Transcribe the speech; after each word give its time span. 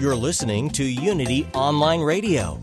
You're 0.00 0.14
listening 0.14 0.70
to 0.78 0.84
Unity 0.84 1.44
Online 1.54 2.00
Radio, 2.00 2.62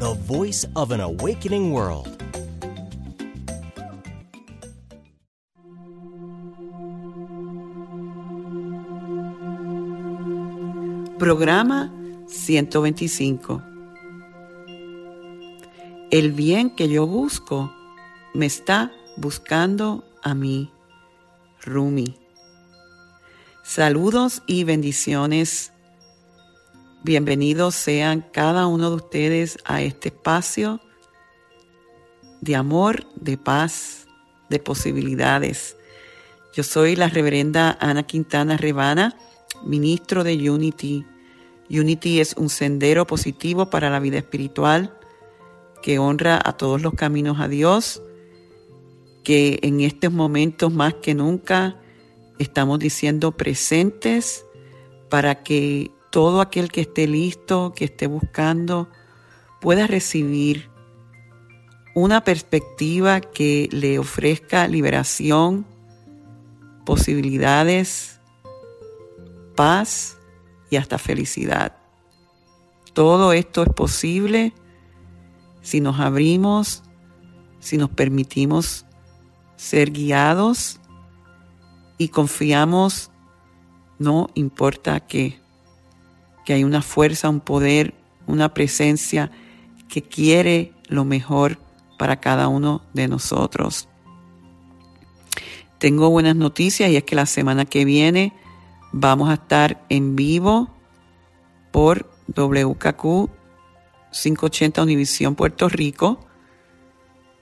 the 0.00 0.18
voice 0.26 0.66
of 0.74 0.90
an 0.90 0.98
awakening 0.98 1.70
world. 1.70 2.10
Programa 11.20 11.88
125. 12.26 13.62
El 16.10 16.32
bien 16.32 16.70
que 16.70 16.88
yo 16.88 17.06
busco 17.06 17.70
me 18.34 18.46
está 18.46 18.90
buscando 19.16 20.02
a 20.24 20.34
mí. 20.34 20.72
Rumi. 21.64 22.25
Saludos 23.68 24.44
y 24.46 24.62
bendiciones. 24.62 25.72
Bienvenidos 27.02 27.74
sean 27.74 28.24
cada 28.32 28.68
uno 28.68 28.90
de 28.90 28.96
ustedes 28.96 29.58
a 29.64 29.82
este 29.82 30.10
espacio 30.10 30.80
de 32.40 32.54
amor, 32.54 33.04
de 33.16 33.36
paz, 33.36 34.06
de 34.48 34.60
posibilidades. 34.60 35.76
Yo 36.54 36.62
soy 36.62 36.94
la 36.94 37.08
reverenda 37.08 37.76
Ana 37.80 38.04
Quintana 38.04 38.56
Rebana, 38.56 39.18
ministro 39.64 40.22
de 40.22 40.48
Unity. 40.48 41.04
Unity 41.68 42.20
es 42.20 42.34
un 42.36 42.50
sendero 42.50 43.04
positivo 43.04 43.68
para 43.68 43.90
la 43.90 43.98
vida 43.98 44.18
espiritual 44.18 44.96
que 45.82 45.98
honra 45.98 46.40
a 46.42 46.56
todos 46.56 46.80
los 46.82 46.94
caminos 46.94 47.40
a 47.40 47.48
Dios, 47.48 48.00
que 49.24 49.58
en 49.62 49.80
estos 49.80 50.12
momentos 50.12 50.72
más 50.72 50.94
que 50.94 51.14
nunca 51.14 51.80
estamos 52.38 52.78
diciendo 52.78 53.32
presentes 53.32 54.44
para 55.08 55.42
que 55.42 55.90
todo 56.10 56.40
aquel 56.40 56.70
que 56.70 56.82
esté 56.82 57.06
listo, 57.06 57.72
que 57.74 57.84
esté 57.84 58.06
buscando, 58.06 58.88
pueda 59.60 59.86
recibir 59.86 60.70
una 61.94 62.24
perspectiva 62.24 63.20
que 63.20 63.68
le 63.72 63.98
ofrezca 63.98 64.68
liberación, 64.68 65.66
posibilidades, 66.84 68.20
paz 69.54 70.18
y 70.70 70.76
hasta 70.76 70.98
felicidad. 70.98 71.76
Todo 72.92 73.32
esto 73.32 73.62
es 73.62 73.68
posible 73.70 74.52
si 75.62 75.80
nos 75.80 75.98
abrimos, 75.98 76.82
si 77.60 77.76
nos 77.76 77.90
permitimos 77.90 78.86
ser 79.56 79.90
guiados 79.90 80.80
y 81.98 82.08
confiamos, 82.08 83.10
no 83.98 84.28
importa 84.34 85.00
qué, 85.00 85.38
que 86.44 86.54
hay 86.54 86.64
una 86.64 86.82
fuerza, 86.82 87.28
un 87.28 87.40
poder, 87.40 87.94
una 88.26 88.52
presencia 88.54 89.30
que 89.88 90.02
quiere 90.02 90.72
lo 90.88 91.04
mejor 91.04 91.58
para 91.98 92.20
cada 92.20 92.48
uno 92.48 92.82
de 92.92 93.08
nosotros. 93.08 93.88
Tengo 95.78 96.10
buenas 96.10 96.36
noticias 96.36 96.90
y 96.90 96.96
es 96.96 97.04
que 97.04 97.16
la 97.16 97.26
semana 97.26 97.64
que 97.64 97.84
viene 97.84 98.32
vamos 98.92 99.28
a 99.28 99.34
estar 99.34 99.84
en 99.88 100.16
vivo 100.16 100.70
por 101.70 102.10
WKQ 102.28 103.30
580 104.10 104.82
Univisión 104.82 105.34
Puerto 105.34 105.68
Rico. 105.68 106.20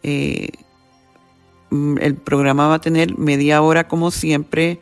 Eh, 0.03 0.49
el 2.01 2.17
programa 2.17 2.69
va 2.69 2.75
a 2.75 2.81
tener 2.81 3.19
media 3.19 3.63
hora 3.63 3.89
como 3.89 4.11
siempre 4.11 4.81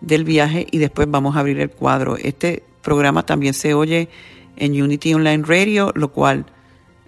del 0.00 0.24
viaje 0.24 0.66
y 0.70 0.78
después 0.78 1.10
vamos 1.10 1.36
a 1.36 1.40
abrir 1.40 1.60
el 1.60 1.70
cuadro. 1.70 2.16
Este 2.16 2.62
programa 2.82 3.24
también 3.24 3.54
se 3.54 3.74
oye 3.74 4.08
en 4.56 4.80
Unity 4.80 5.14
Online 5.14 5.42
Radio, 5.44 5.92
lo 5.94 6.12
cual 6.12 6.46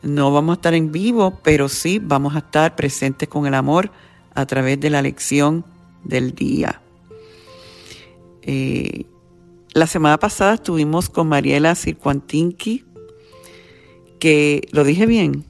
no 0.03 0.33
vamos 0.33 0.55
a 0.55 0.59
estar 0.59 0.75
en 0.75 0.93
vivo, 0.93 1.39
pero 1.43 1.69
sí 1.69 2.00
vamos 2.03 2.34
a 2.34 2.39
estar 2.39 2.77
presentes 2.77 3.28
con 3.28 3.47
el 3.47 3.55
amor 3.55 3.91
a 4.34 4.47
través 4.47 4.78
de 4.81 4.91
la 4.91 5.03
lección 5.03 5.65
del 6.05 6.34
día. 6.34 6.81
Eh, 8.43 9.05
la 9.75 9.87
semana 9.87 10.19
pasada 10.19 10.55
estuvimos 10.55 11.09
con 11.09 11.28
Mariela 11.28 11.75
Circuantinki, 11.75 12.84
que 14.19 14.66
lo 14.72 14.84
dije 14.84 15.06
bien. 15.06 15.45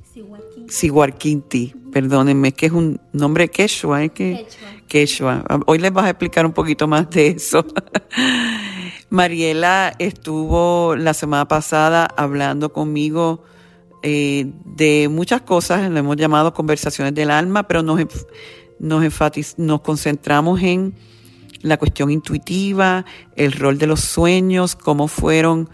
Siguarquinti, 0.68 1.74
perdónenme, 1.92 2.52
que 2.52 2.66
es 2.66 2.72
un 2.72 3.00
nombre 3.12 3.48
quechua, 3.48 4.04
¿eh? 4.04 4.10
Que, 4.10 4.46
quechua. 4.86 5.44
Hoy 5.66 5.78
les 5.78 5.92
vas 5.92 6.06
a 6.06 6.10
explicar 6.10 6.44
un 6.44 6.52
poquito 6.52 6.86
más 6.86 7.08
de 7.10 7.28
eso. 7.28 7.64
Mariela 9.10 9.94
estuvo 9.98 10.94
la 10.96 11.14
semana 11.14 11.48
pasada 11.48 12.08
hablando 12.16 12.72
conmigo 12.72 13.44
eh, 14.02 14.52
de 14.64 15.08
muchas 15.08 15.40
cosas, 15.42 15.90
lo 15.90 15.98
hemos 15.98 16.16
llamado 16.16 16.52
conversaciones 16.52 17.14
del 17.14 17.30
alma, 17.30 17.66
pero 17.66 17.82
nos, 17.82 18.00
nos, 18.78 19.02
nos 19.56 19.80
concentramos 19.80 20.62
en 20.62 20.94
la 21.62 21.78
cuestión 21.78 22.10
intuitiva, 22.10 23.04
el 23.34 23.52
rol 23.52 23.78
de 23.78 23.86
los 23.86 24.00
sueños, 24.00 24.76
cómo 24.76 25.08
fueron 25.08 25.68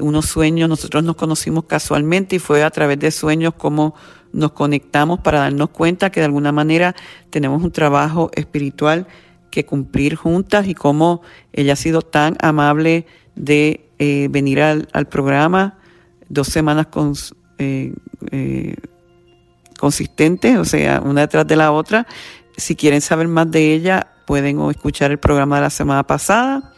unos 0.00 0.26
sueños, 0.26 0.68
nosotros 0.68 1.04
nos 1.04 1.16
conocimos 1.16 1.64
casualmente 1.64 2.36
y 2.36 2.38
fue 2.38 2.62
a 2.62 2.70
través 2.70 2.98
de 2.98 3.10
sueños 3.10 3.54
como 3.54 3.94
nos 4.32 4.52
conectamos 4.52 5.20
para 5.20 5.40
darnos 5.40 5.70
cuenta 5.70 6.10
que 6.10 6.20
de 6.20 6.26
alguna 6.26 6.52
manera 6.52 6.94
tenemos 7.30 7.62
un 7.62 7.72
trabajo 7.72 8.30
espiritual 8.34 9.06
que 9.50 9.64
cumplir 9.64 10.16
juntas 10.16 10.66
y 10.68 10.74
cómo 10.74 11.22
ella 11.52 11.72
ha 11.72 11.76
sido 11.76 12.02
tan 12.02 12.36
amable 12.40 13.06
de 13.34 13.88
eh, 13.98 14.28
venir 14.30 14.60
al, 14.60 15.06
programa 15.08 15.78
dos 16.28 16.48
semanas 16.48 16.88
eh, 17.58 17.94
eh, 18.30 18.74
consistentes, 19.78 20.58
o 20.58 20.64
sea, 20.64 21.00
una 21.00 21.22
detrás 21.22 21.46
de 21.46 21.56
la 21.56 21.72
otra. 21.72 22.06
Si 22.56 22.76
quieren 22.76 23.00
saber 23.00 23.28
más 23.28 23.50
de 23.50 23.72
ella, 23.72 24.08
pueden 24.26 24.60
escuchar 24.70 25.10
el 25.10 25.18
programa 25.18 25.56
de 25.56 25.62
la 25.62 25.70
semana 25.70 26.06
pasada, 26.06 26.74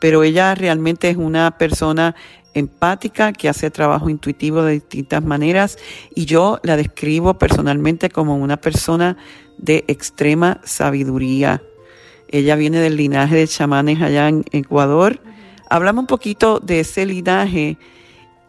pero 0.00 0.22
ella 0.22 0.54
realmente 0.54 1.08
es 1.10 1.16
una 1.16 1.58
persona 1.58 2.14
empática, 2.54 3.32
que 3.32 3.48
hace 3.48 3.70
trabajo 3.70 4.08
intuitivo 4.08 4.62
de 4.62 4.74
distintas 4.74 5.22
maneras 5.22 5.78
y 6.14 6.24
yo 6.24 6.60
la 6.62 6.76
describo 6.76 7.34
personalmente 7.34 8.10
como 8.10 8.36
una 8.36 8.56
persona 8.56 9.16
de 9.58 9.84
extrema 9.88 10.60
sabiduría. 10.64 11.62
Ella 12.28 12.56
viene 12.56 12.80
del 12.80 12.96
linaje 12.96 13.36
de 13.36 13.46
chamanes 13.46 14.00
allá 14.00 14.28
en 14.28 14.44
Ecuador. 14.52 15.20
Hablamos 15.68 16.02
un 16.02 16.06
poquito 16.06 16.60
de 16.60 16.80
ese 16.80 17.06
linaje 17.06 17.76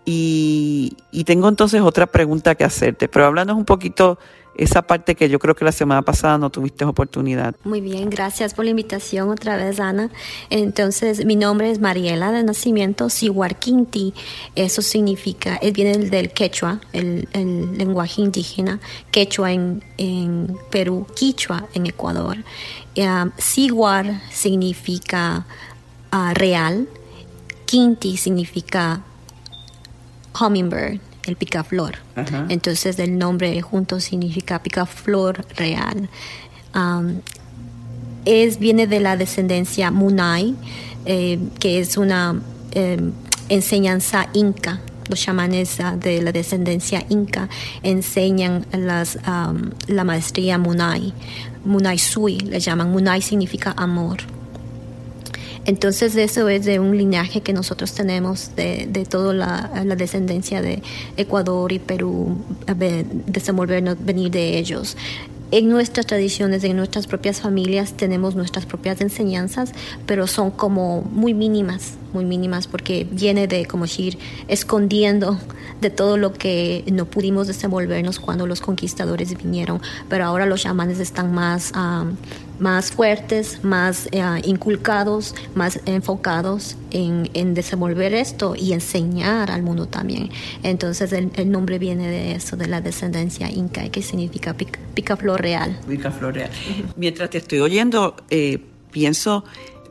y, 0.06 0.98
y 1.12 1.24
tengo 1.24 1.50
entonces 1.50 1.82
otra 1.82 2.06
pregunta 2.06 2.56
que 2.56 2.64
hacerte, 2.64 3.08
pero 3.08 3.26
háblanos 3.26 3.58
un 3.58 3.66
poquito 3.66 4.18
esa 4.58 4.82
parte 4.82 5.16
que 5.16 5.30
yo 5.30 5.40
creo 5.40 5.56
que 5.56 5.66
la 5.66 5.72
semana 5.72 6.02
pasada 6.02 6.38
no 6.38 6.50
tuviste 6.50 6.86
oportunidad. 6.86 7.56
Muy 7.64 7.82
bien, 7.82 8.10
gracias 8.10 8.54
por 8.54 8.66
la 8.66 8.72
invitación 8.72 9.30
otra 9.30 9.58
vez, 9.58 9.80
Ana. 9.80 10.10
Entonces, 10.50 11.26
mi 11.26 11.36
nombre 11.36 11.72
es 11.72 11.80
Mariela 11.80 12.32
de 12.32 12.44
nacimiento 12.44 13.10
Sihuarquinti. 13.10 14.14
Eso 14.56 14.82
significa, 14.82 15.56
es 15.58 15.74
viene 15.74 15.98
del 15.98 16.32
quechua, 16.32 16.80
el, 16.94 17.28
lenguaje 17.78 18.22
indígena, 18.22 18.80
quechua 19.12 19.52
en, 19.52 19.84
Perú, 20.70 21.06
quichua 21.16 21.68
en 21.74 21.88
Ecuador. 21.88 22.38
Um, 22.98 23.32
Siguar 23.38 24.22
significa 24.32 25.46
ah, 26.12 26.34
real, 26.34 26.88
Quinti 27.66 28.16
significa 28.16 29.02
hummingbird 30.40 31.02
el 31.28 31.36
picaflor. 31.36 31.96
Entonces 32.50 32.98
el 33.00 33.18
nombre 33.18 33.62
junto 33.62 34.00
significa 34.00 34.62
picaflor 34.62 35.46
real. 35.56 36.10
es, 38.26 38.60
viene 38.60 38.88
de 38.88 39.00
la 39.00 39.18
descendencia 39.18 39.92
Munay, 39.92 40.56
eh, 41.06 41.40
que 41.60 41.80
es 41.80 41.98
una 41.98 42.42
em, 42.72 43.12
enseñanza 43.50 44.28
inca 44.34 44.82
los 45.10 45.20
chamanes 45.20 45.80
ah, 45.80 45.96
de 45.96 46.22
la 46.22 46.32
descendencia 46.32 47.06
inca 47.10 47.48
enseñan 47.84 48.66
las, 48.72 49.20
la 49.88 50.04
maestría 50.04 50.58
Munai. 50.58 51.14
Munai 51.64 51.98
Sui 51.98 52.40
le 52.40 52.60
llaman. 52.60 52.92
Munai 52.92 53.22
significa 53.22 53.74
amor. 53.78 54.18
Entonces 55.66 56.16
eso 56.16 56.48
es 56.48 56.64
de 56.66 56.80
un 56.80 56.96
linaje 56.96 57.42
que 57.42 57.52
nosotros 57.52 57.94
tenemos 57.94 58.56
de, 58.56 58.88
de 58.88 59.06
toda 59.06 59.34
la, 59.34 59.96
descendencia 59.96 60.62
de 60.62 60.84
Ecuador 61.18 61.72
y 61.72 61.80
Perú, 61.80 62.38
desenvolvernos, 63.26 63.98
venir 64.04 64.30
de 64.30 64.60
ellos. 64.60 64.96
En 65.52 65.70
nuestras 65.70 66.06
tradiciones, 66.06 66.64
en 66.64 66.76
nuestras 66.76 67.08
propias 67.08 67.40
familias 67.40 67.94
tenemos 67.94 68.36
nuestras 68.36 68.66
propias 68.66 69.00
enseñanzas, 69.02 69.72
pero 70.06 70.28
son 70.28 70.52
como 70.52 71.02
muy 71.02 71.34
mínimas, 71.34 71.94
muy 72.14 72.26
mínimas 72.26 72.68
porque 72.68 73.08
viene 73.10 73.48
de 73.48 73.66
como 73.66 73.86
decir 73.86 74.18
escondiendo 74.48 75.40
de 75.82 75.90
todo 75.92 76.18
lo 76.18 76.34
que 76.34 76.84
no 76.92 77.06
pudimos 77.06 77.48
desenvolvernos 77.48 78.20
cuando 78.20 78.48
los 78.48 78.60
conquistadores 78.60 79.38
vinieron, 79.38 79.82
pero 80.10 80.26
ahora 80.26 80.46
los 80.46 80.62
chamanes 80.62 81.00
están 81.00 81.34
más 81.34 81.72
más 82.60 82.92
fuertes, 82.92 83.64
más 83.64 84.08
eh, 84.12 84.22
inculcados, 84.44 85.36
más 85.56 85.80
enfocados 85.86 86.78
en, 86.92 87.30
en, 87.34 87.54
desenvolver 87.54 88.14
esto 88.14 88.56
y 88.56 88.74
enseñar 88.74 89.52
al 89.52 89.64
mundo 89.64 89.88
también. 89.88 90.30
Entonces 90.64 91.12
el, 91.12 91.52
nombre 91.52 91.80
viene 91.80 92.10
de 92.10 92.34
eso, 92.34 92.56
de 92.56 92.68
la 92.68 92.82
descendencia 92.82 93.50
inca, 93.50 93.90
que 93.90 94.02
significa 94.02 94.54
pica, 94.54 94.80
picaflor 94.94 95.42
real. 95.42 95.80
Picaflor 95.88 96.34
real. 96.34 96.50
Mientras 96.96 97.30
te 97.30 97.40
estoy 97.40 97.60
oyendo, 97.60 98.16
eh, 98.30 98.60
pienso 98.92 99.44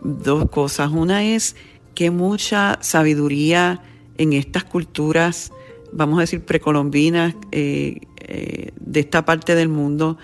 dos 0.02 0.48
cosas. 0.50 0.90
Una 0.90 1.24
es 1.24 1.56
que 1.94 2.10
mucha 2.10 2.78
sabiduría 2.80 3.82
en 4.16 4.32
estas 4.32 4.64
culturas, 4.64 5.52
vamos 5.92 6.18
a 6.18 6.22
decir 6.22 6.44
precolombinas, 6.44 7.34
eh, 7.52 8.00
de 8.80 9.00
esta 9.00 9.26
parte 9.26 9.54
del 9.54 9.68
mundo, 9.68 10.16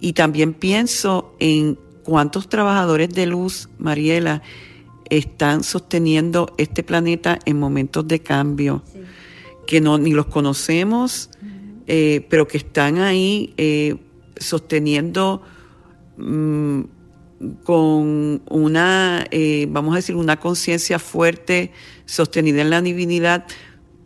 y 0.00 0.12
también 0.12 0.54
pienso 0.54 1.34
en 1.38 1.78
cuántos 2.04 2.48
trabajadores 2.48 3.08
de 3.10 3.26
luz, 3.26 3.68
Mariela, 3.78 4.42
están 5.10 5.64
sosteniendo 5.64 6.52
este 6.58 6.82
planeta 6.82 7.38
en 7.44 7.58
momentos 7.58 8.06
de 8.06 8.20
cambio, 8.20 8.82
que 9.66 9.80
no 9.80 9.98
ni 9.98 10.12
los 10.12 10.26
conocemos, 10.26 11.30
eh, 11.86 12.26
pero 12.30 12.46
que 12.46 12.58
están 12.58 12.98
ahí 12.98 13.52
eh, 13.56 13.96
sosteniendo 14.36 15.42
mm, 16.16 16.80
con 17.62 18.42
una, 18.48 19.24
eh, 19.30 19.66
vamos 19.68 19.92
a 19.92 19.96
decir, 19.96 20.16
una 20.16 20.38
conciencia 20.38 20.98
fuerte, 20.98 21.72
sostenida 22.06 22.62
en 22.62 22.70
la 22.70 22.80
divinidad, 22.80 23.46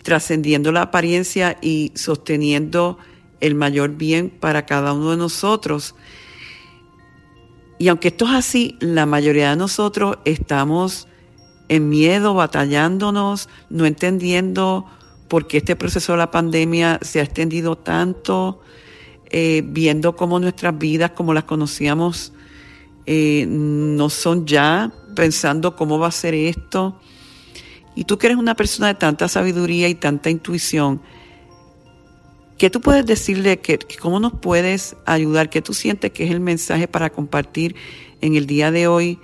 trascendiendo 0.02 0.72
la 0.72 0.82
apariencia 0.82 1.58
y 1.60 1.92
sosteniendo 1.94 2.98
el 3.40 3.54
mayor 3.54 3.96
bien 3.96 4.30
para 4.30 4.66
cada 4.66 4.92
uno 4.92 5.12
de 5.12 5.16
nosotros. 5.16 5.94
Y 7.78 7.88
aunque 7.88 8.08
esto 8.08 8.24
es 8.26 8.32
así, 8.32 8.76
la 8.80 9.06
mayoría 9.06 9.50
de 9.50 9.56
nosotros 9.56 10.18
estamos 10.24 11.06
en 11.68 11.88
miedo, 11.88 12.34
batallándonos, 12.34 13.48
no 13.70 13.86
entendiendo 13.86 14.86
por 15.28 15.46
qué 15.46 15.58
este 15.58 15.76
proceso 15.76 16.12
de 16.12 16.18
la 16.18 16.30
pandemia 16.30 16.98
se 17.02 17.20
ha 17.20 17.22
extendido 17.22 17.76
tanto, 17.76 18.60
eh, 19.30 19.62
viendo 19.64 20.16
cómo 20.16 20.40
nuestras 20.40 20.76
vidas, 20.76 21.12
como 21.12 21.34
las 21.34 21.44
conocíamos, 21.44 22.32
eh, 23.06 23.46
no 23.48 24.10
son 24.10 24.46
ya, 24.46 24.90
pensando 25.14 25.76
cómo 25.76 25.98
va 25.98 26.08
a 26.08 26.12
ser 26.12 26.34
esto. 26.34 26.98
Y 27.94 28.04
tú 28.04 28.18
que 28.18 28.28
eres 28.28 28.38
una 28.38 28.54
persona 28.54 28.88
de 28.88 28.94
tanta 28.94 29.28
sabiduría 29.28 29.88
y 29.88 29.94
tanta 29.94 30.30
intuición, 30.30 31.00
¿Qué 32.58 32.70
tú 32.70 32.80
puedes 32.80 33.06
decirle? 33.06 33.60
Que, 33.60 33.78
¿Cómo 34.00 34.18
nos 34.18 34.32
puedes 34.32 34.96
ayudar? 35.06 35.48
¿Qué 35.48 35.62
tú 35.62 35.74
sientes 35.74 36.10
que 36.10 36.24
es 36.24 36.32
el 36.32 36.40
mensaje 36.40 36.88
para 36.88 37.08
compartir 37.08 37.76
en 38.20 38.34
el 38.34 38.46
día 38.46 38.72
de 38.72 38.88
hoy 38.88 39.20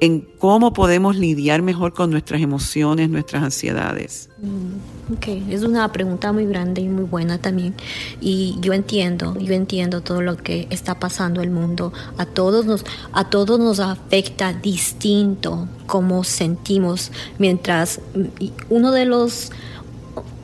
en 0.00 0.26
cómo 0.38 0.72
podemos 0.72 1.16
lidiar 1.16 1.62
mejor 1.62 1.92
con 1.92 2.10
nuestras 2.10 2.40
emociones, 2.40 3.10
nuestras 3.10 3.44
ansiedades? 3.44 4.28
Mm, 4.38 5.14
ok, 5.14 5.50
es 5.50 5.62
una 5.62 5.90
pregunta 5.92 6.32
muy 6.32 6.46
grande 6.46 6.80
y 6.80 6.88
muy 6.88 7.04
buena 7.04 7.38
también. 7.38 7.74
Y 8.20 8.56
yo 8.60 8.72
entiendo, 8.72 9.36
yo 9.38 9.54
entiendo 9.54 10.00
todo 10.00 10.20
lo 10.20 10.36
que 10.36 10.66
está 10.70 10.98
pasando 10.98 11.40
en 11.40 11.50
el 11.50 11.54
mundo. 11.54 11.92
A 12.16 12.26
todos 12.26 12.66
nos, 12.66 12.84
a 13.12 13.30
todos 13.30 13.60
nos 13.60 13.78
afecta 13.78 14.52
distinto 14.52 15.68
cómo 15.86 16.24
sentimos. 16.24 17.12
Mientras 17.38 18.00
mm, 18.14 18.46
uno 18.68 18.90
de 18.90 19.04
los, 19.04 19.52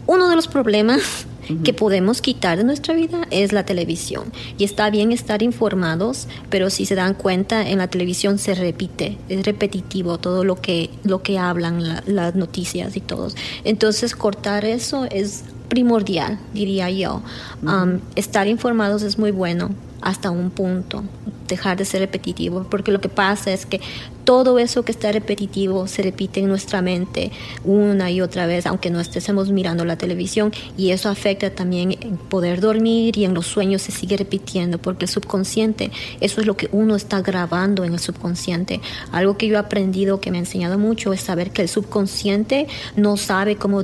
uno 0.06 0.28
de 0.28 0.36
los 0.36 0.46
problemas 0.46 1.26
que 1.62 1.72
podemos 1.72 2.20
quitar 2.22 2.58
de 2.58 2.64
nuestra 2.64 2.94
vida 2.94 3.26
es 3.30 3.52
la 3.52 3.64
televisión. 3.64 4.32
Y 4.58 4.64
está 4.64 4.90
bien 4.90 5.12
estar 5.12 5.42
informados, 5.42 6.28
pero 6.50 6.70
si 6.70 6.86
se 6.86 6.94
dan 6.94 7.14
cuenta, 7.14 7.68
en 7.68 7.78
la 7.78 7.88
televisión 7.88 8.38
se 8.38 8.54
repite, 8.54 9.18
es 9.28 9.44
repetitivo 9.44 10.18
todo 10.18 10.44
lo 10.44 10.60
que, 10.60 10.90
lo 11.04 11.22
que 11.22 11.38
hablan, 11.38 12.02
las 12.06 12.34
noticias 12.34 12.96
y 12.96 13.00
todo. 13.00 13.28
Entonces, 13.64 14.14
cortar 14.14 14.64
eso 14.64 15.06
es 15.10 15.44
primordial, 15.68 16.38
diría 16.52 16.90
yo. 16.90 17.22
Um, 17.62 18.00
estar 18.16 18.46
informados 18.46 19.02
es 19.02 19.18
muy 19.18 19.30
bueno 19.30 19.70
hasta 20.00 20.30
un 20.30 20.50
punto, 20.50 21.02
dejar 21.48 21.78
de 21.78 21.84
ser 21.84 22.00
repetitivo, 22.00 22.66
porque 22.70 22.92
lo 22.92 23.00
que 23.00 23.08
pasa 23.08 23.52
es 23.52 23.64
que 23.64 23.80
todo 24.24 24.58
eso 24.58 24.84
que 24.84 24.92
está 24.92 25.12
repetitivo 25.12 25.86
se 25.86 26.02
repite 26.02 26.40
en 26.40 26.48
nuestra 26.48 26.82
mente 26.82 27.30
una 27.64 28.10
y 28.10 28.20
otra 28.20 28.46
vez, 28.46 28.66
aunque 28.66 28.90
no 28.90 29.00
estemos 29.00 29.50
mirando 29.50 29.84
la 29.84 29.96
televisión, 29.96 30.52
y 30.76 30.90
eso 30.90 31.08
afecta 31.08 31.50
también 31.50 31.92
en 32.00 32.16
poder 32.16 32.60
dormir 32.60 33.16
y 33.18 33.24
en 33.24 33.34
los 33.34 33.46
sueños 33.46 33.82
se 33.82 33.92
sigue 33.92 34.16
repitiendo, 34.16 34.78
porque 34.78 35.04
el 35.04 35.10
subconsciente, 35.10 35.90
eso 36.20 36.40
es 36.40 36.46
lo 36.46 36.56
que 36.56 36.68
uno 36.72 36.96
está 36.96 37.20
grabando 37.20 37.84
en 37.84 37.92
el 37.92 38.00
subconsciente. 38.00 38.80
Algo 39.12 39.36
que 39.36 39.46
yo 39.46 39.56
he 39.56 39.58
aprendido, 39.58 40.20
que 40.20 40.30
me 40.30 40.38
ha 40.38 40.40
enseñado 40.40 40.78
mucho, 40.78 41.12
es 41.12 41.20
saber 41.20 41.50
que 41.50 41.62
el 41.62 41.68
subconsciente 41.68 42.66
no 42.96 43.16
sabe 43.16 43.56
cómo 43.56 43.82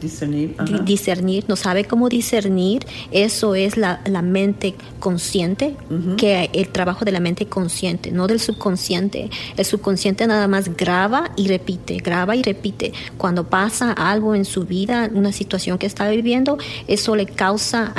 discernir 0.00 0.56
Discernir. 0.84 1.44
no 1.48 1.56
sabe 1.56 1.84
cómo 1.84 2.08
discernir. 2.08 2.86
Eso 3.10 3.54
es 3.54 3.76
la, 3.76 4.00
mente 4.22 4.74
consciente, 4.98 5.76
que 6.16 6.50
el 6.52 6.68
trabajo 6.68 7.04
de 7.04 7.12
la 7.12 7.20
mente 7.20 7.46
consciente, 7.46 8.10
no 8.10 8.26
del 8.26 8.40
subconsciente. 8.40 9.30
El 9.56 9.64
subconsciente 9.64 10.26
nada 10.26 10.48
más 10.48 10.76
graba 10.76 11.30
y 11.36 11.48
repite, 11.48 11.98
graba 11.98 12.36
y 12.36 12.42
repite. 12.42 12.92
Cuando 13.16 13.48
pasa 13.48 13.92
algo 13.92 14.34
en 14.34 14.44
su 14.44 14.64
vida, 14.64 15.10
una 15.12 15.32
situación 15.32 15.78
que 15.78 15.86
está 15.86 16.08
viviendo, 16.08 16.58
eso 16.86 17.14
le 17.16 17.26
causa 17.26 17.94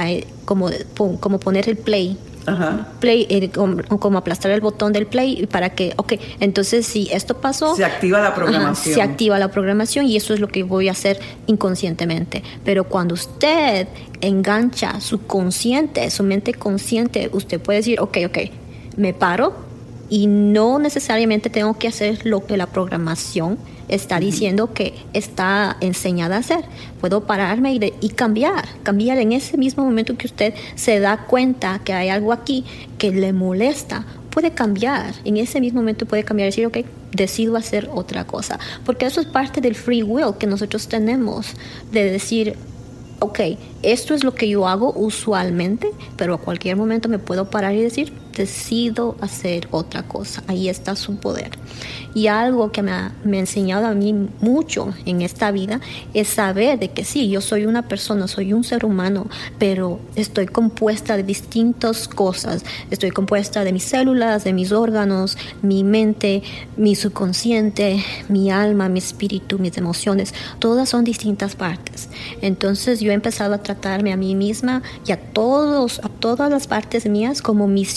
como, 0.46 0.70
como 1.20 1.40
poner 1.40 1.70
el 1.70 1.78
play 1.78 2.18
play, 3.00 3.28
eh, 3.30 3.50
como, 3.50 4.18
aplastar 4.18 4.52
el 4.52 4.62
botón 4.62 4.94
del 4.94 5.06
play 5.06 5.46
para 5.48 5.70
que, 5.72 5.94
ok, 5.98 6.14
entonces 6.40 6.86
si 6.86 7.10
esto 7.12 7.38
pasó... 7.38 7.76
Se 7.76 7.86
activa 7.86 8.20
la 8.22 8.34
programación. 8.34 8.96
se 8.96 9.02
activa 9.02 9.38
la 9.40 9.52
programación 9.52 10.06
y 10.06 10.16
eso 10.16 10.34
es 10.34 10.40
lo 10.40 10.48
que 10.48 10.64
voy 10.64 10.88
a 10.88 10.92
hacer 10.92 11.20
inconscientemente. 11.48 12.44
Pero 12.64 12.86
cuando 12.86 13.14
usted 13.14 13.88
engancha 14.22 15.00
su 15.02 15.26
consciente, 15.26 16.10
su 16.10 16.24
mente 16.24 16.54
consciente, 16.54 17.30
usted 17.34 17.60
puede 17.60 17.80
decir, 17.80 18.00
ok, 18.00 18.18
ok, 18.26 18.38
me 18.96 19.14
paro 19.14 19.67
y 20.10 20.28
no 20.28 20.80
necesariamente 20.80 21.50
tengo 21.50 21.78
que 21.78 21.88
hacer 21.88 22.26
lo 22.26 22.46
que 22.46 22.58
la 22.58 22.68
programación 22.68 23.58
está 23.88 24.20
diciendo 24.20 24.74
que 24.74 24.94
está 25.14 25.78
enseñada 25.82 26.36
a 26.36 26.40
hacer. 26.40 26.66
Puedo 27.00 27.26
pararme 27.26 27.74
y, 27.74 27.94
y, 28.02 28.10
cambiar, 28.10 28.66
cambiar 28.84 29.18
en 29.18 29.32
ese 29.32 29.58
mismo 29.58 29.84
momento 29.84 30.18
que 30.18 30.28
usted 30.28 30.54
se 30.76 31.00
da 31.00 31.26
cuenta 31.26 31.80
que 31.84 31.94
hay 31.94 32.10
algo 32.10 32.34
aquí 32.34 32.66
que 32.98 33.12
le 33.12 33.34
molesta. 33.34 34.06
Puede 34.30 34.52
cambiar, 34.52 35.14
en 35.24 35.38
ese 35.38 35.60
mismo 35.60 35.82
momento 35.82 36.06
puede 36.06 36.24
cambiar 36.24 36.48
y 36.48 36.52
decir, 36.52 36.68
ok, 36.68 36.78
decido 37.12 37.56
hacer 37.56 37.90
otra 37.94 38.26
cosa. 38.26 38.60
Porque 38.86 39.06
eso 39.06 39.20
es 39.20 39.28
parte 39.28 39.62
del 39.62 39.76
free 39.76 40.04
will 40.04 40.38
que 40.38 40.48
nosotros 40.48 40.88
tenemos, 40.88 41.54
de 41.92 42.12
decir, 42.12 42.56
ok, 43.20 43.40
esto 43.84 44.14
es 44.14 44.24
lo 44.24 44.36
que 44.36 44.48
yo 44.48 44.68
hago 44.68 44.94
usualmente, 44.94 45.90
pero 46.18 46.36
a 46.36 46.38
cualquier 46.38 46.76
momento 46.76 47.10
me 47.10 47.20
puedo 47.20 47.50
parar 47.50 47.74
y 47.74 47.82
decir, 47.82 48.14
decido 48.38 49.18
hacer 49.20 49.68
otra 49.72 50.04
cosa. 50.04 50.44
Ahí 50.48 50.70
está 50.70 50.96
su 50.96 51.18
poder. 51.18 51.52
Y 52.14 52.28
algo 52.28 52.72
que 52.72 52.82
me 52.82 52.92
ha, 52.92 53.12
me 53.24 53.38
ha, 53.38 53.40
enseñado 53.42 53.86
a 53.88 53.94
mí 53.94 54.14
mucho 54.42 54.94
en 55.06 55.22
esta 55.22 55.52
vida 55.52 55.82
es 56.14 56.30
saber 56.30 56.80
de 56.80 56.90
que 56.90 57.04
sí, 57.04 57.30
yo 57.30 57.42
soy 57.42 57.66
una 57.66 57.88
persona, 57.88 58.28
soy 58.28 58.54
un 58.54 58.64
ser 58.64 58.86
humano, 58.86 59.28
pero 59.60 60.00
estoy 60.16 60.48
compuesta 60.48 61.18
de 61.18 61.24
distintas 61.24 62.08
cosas. 62.08 62.64
Estoy 62.90 63.12
compuesta 63.12 63.64
de 63.64 63.74
mis 63.74 63.84
células, 63.84 64.44
de 64.44 64.54
mis 64.54 64.72
órganos, 64.72 65.38
mi 65.62 65.84
mente, 65.84 66.44
mi 66.76 66.96
subconsciente, 66.96 68.04
mi 68.30 68.52
alma, 68.52 68.90
mi 68.90 69.00
espíritu, 69.00 69.60
mis 69.60 69.78
emociones. 69.78 70.34
Todas 70.60 70.90
son 70.90 71.04
distintas 71.04 71.56
partes. 71.56 72.10
Entonces 72.42 73.00
yo 73.00 73.12
he 73.12 73.16
empezado 73.16 73.54
a 73.54 73.64
tratarme 73.64 74.14
a 74.14 74.18
mí 74.18 74.36
misma 74.36 74.82
y 75.06 75.12
a 75.12 75.18
todos, 75.18 76.00
a 76.00 76.10
todas 76.10 76.50
las 76.50 76.68
partes 76.68 77.08
mías 77.08 77.42
como 77.42 77.68
mis 77.68 77.94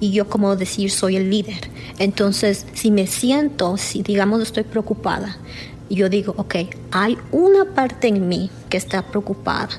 y 0.00 0.12
yo 0.12 0.28
como 0.28 0.56
decir 0.56 0.90
soy 0.90 1.16
el 1.16 1.30
líder. 1.30 1.68
Entonces, 1.98 2.66
si 2.74 2.90
me 2.90 3.06
siento, 3.06 3.76
si 3.76 4.02
digamos 4.02 4.40
estoy 4.42 4.64
preocupada, 4.64 5.36
yo 5.90 6.08
digo, 6.08 6.34
ok, 6.36 6.54
hay 6.92 7.18
una 7.32 7.64
parte 7.64 8.08
en 8.08 8.28
mí 8.28 8.48
que 8.68 8.76
está 8.76 9.02
preocupada, 9.02 9.70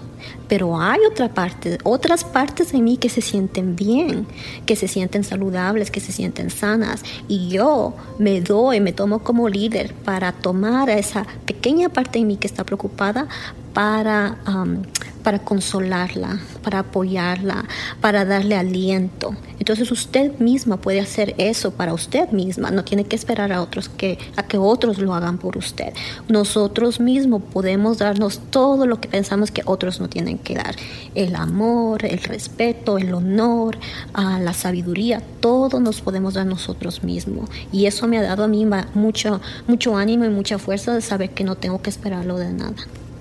pero 0.50 0.80
hay 0.80 1.00
otra 1.10 1.34
parte, 1.34 1.78
otras 1.84 2.26
partes 2.26 2.74
en 2.74 2.84
mí 2.84 2.98
que 2.98 3.08
se 3.08 3.22
sienten 3.22 3.78
bien, 3.78 4.28
que 4.66 4.76
se 4.76 4.90
sienten 4.90 5.24
saludables, 5.24 5.90
que 5.90 6.02
se 6.02 6.12
sienten 6.12 6.50
sanas. 6.50 7.04
Y 7.30 7.48
yo 7.48 7.96
me 8.20 8.42
doy, 8.42 8.82
me 8.82 8.92
tomo 8.92 9.20
como 9.20 9.48
líder 9.48 9.94
para 9.94 10.34
tomar 10.34 10.90
a 10.90 11.00
esa 11.00 11.26
pequeña 11.46 11.88
parte 11.88 12.20
en 12.20 12.28
mí 12.28 12.36
que 12.36 12.48
está 12.48 12.66
preocupada 12.66 13.28
para, 13.74 14.38
um, 14.48 14.84
para 15.24 15.40
consolarla, 15.40 16.40
para 16.64 16.80
apoyarla, 16.80 17.66
para 18.02 18.26
darle 18.26 18.56
aliento. 18.56 19.36
Entonces 19.60 19.92
usted 19.92 20.40
misma 20.40 20.78
puede 20.78 21.00
hacer 21.00 21.36
eso 21.38 21.72
para 21.72 21.94
usted 21.94 22.30
misma, 22.32 22.72
no 22.72 22.84
tiene 22.84 23.04
que 23.06 23.16
esperar 23.16 23.52
a 23.52 23.62
otros 23.62 23.90
que 23.90 24.18
a 24.36 24.44
que 24.44 24.58
otros 24.58 24.98
lo 24.98 25.14
hagan 25.14 25.38
por 25.38 25.58
usted. 25.58 25.94
Nosotros 26.28 27.00
mismos 27.00 27.44
podemos 27.54 28.00
darnos 28.00 28.40
todo 28.50 28.88
lo 28.88 29.00
que 29.00 29.08
pensamos 29.08 29.52
que 29.52 29.62
otros 29.66 30.00
no 30.00 30.10
tienen 30.10 30.40
que 30.40 30.56
dar, 30.56 30.76
el 31.16 31.36
amor, 31.36 32.06
el 32.06 32.20
respeto, 32.24 32.98
el 32.98 33.14
honor, 33.14 33.78
la 34.16 34.54
sabiduría, 34.54 35.22
todo 35.40 35.80
nos 35.80 36.02
podemos 36.02 36.34
dar 36.34 36.46
nosotros 36.46 37.04
mismos 37.04 37.50
y 37.72 37.86
eso 37.86 38.08
me 38.08 38.18
ha 38.18 38.24
dado 38.24 38.44
a 38.44 38.48
mí 38.48 38.68
mucho 38.96 39.42
mucho 39.68 39.96
ánimo 39.96 40.26
y 40.26 40.30
mucha 40.30 40.58
fuerza 40.58 40.94
de 40.94 41.02
saber 41.02 41.32
que 41.32 41.44
no 41.44 41.56
tengo 41.56 41.82
que 41.82 41.90
esperarlo 41.90 42.38
de 42.38 42.52
nada 42.52 42.76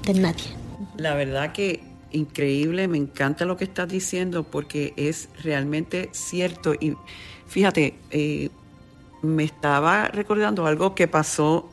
de 0.04 0.14
nadie. 0.14 0.56
La 0.96 1.14
verdad 1.14 1.52
que 1.52 1.90
increíble, 2.12 2.88
me 2.88 2.98
encanta 2.98 3.44
lo 3.44 3.56
que 3.56 3.64
estás 3.64 3.88
diciendo 3.88 4.44
porque 4.44 4.92
es 4.96 5.28
realmente 5.42 6.08
cierto. 6.12 6.74
Y 6.74 6.96
fíjate, 7.46 7.94
eh, 8.10 8.50
me 9.22 9.44
estaba 9.44 10.08
recordando 10.08 10.66
algo 10.66 10.94
que 10.94 11.08
pasó 11.08 11.68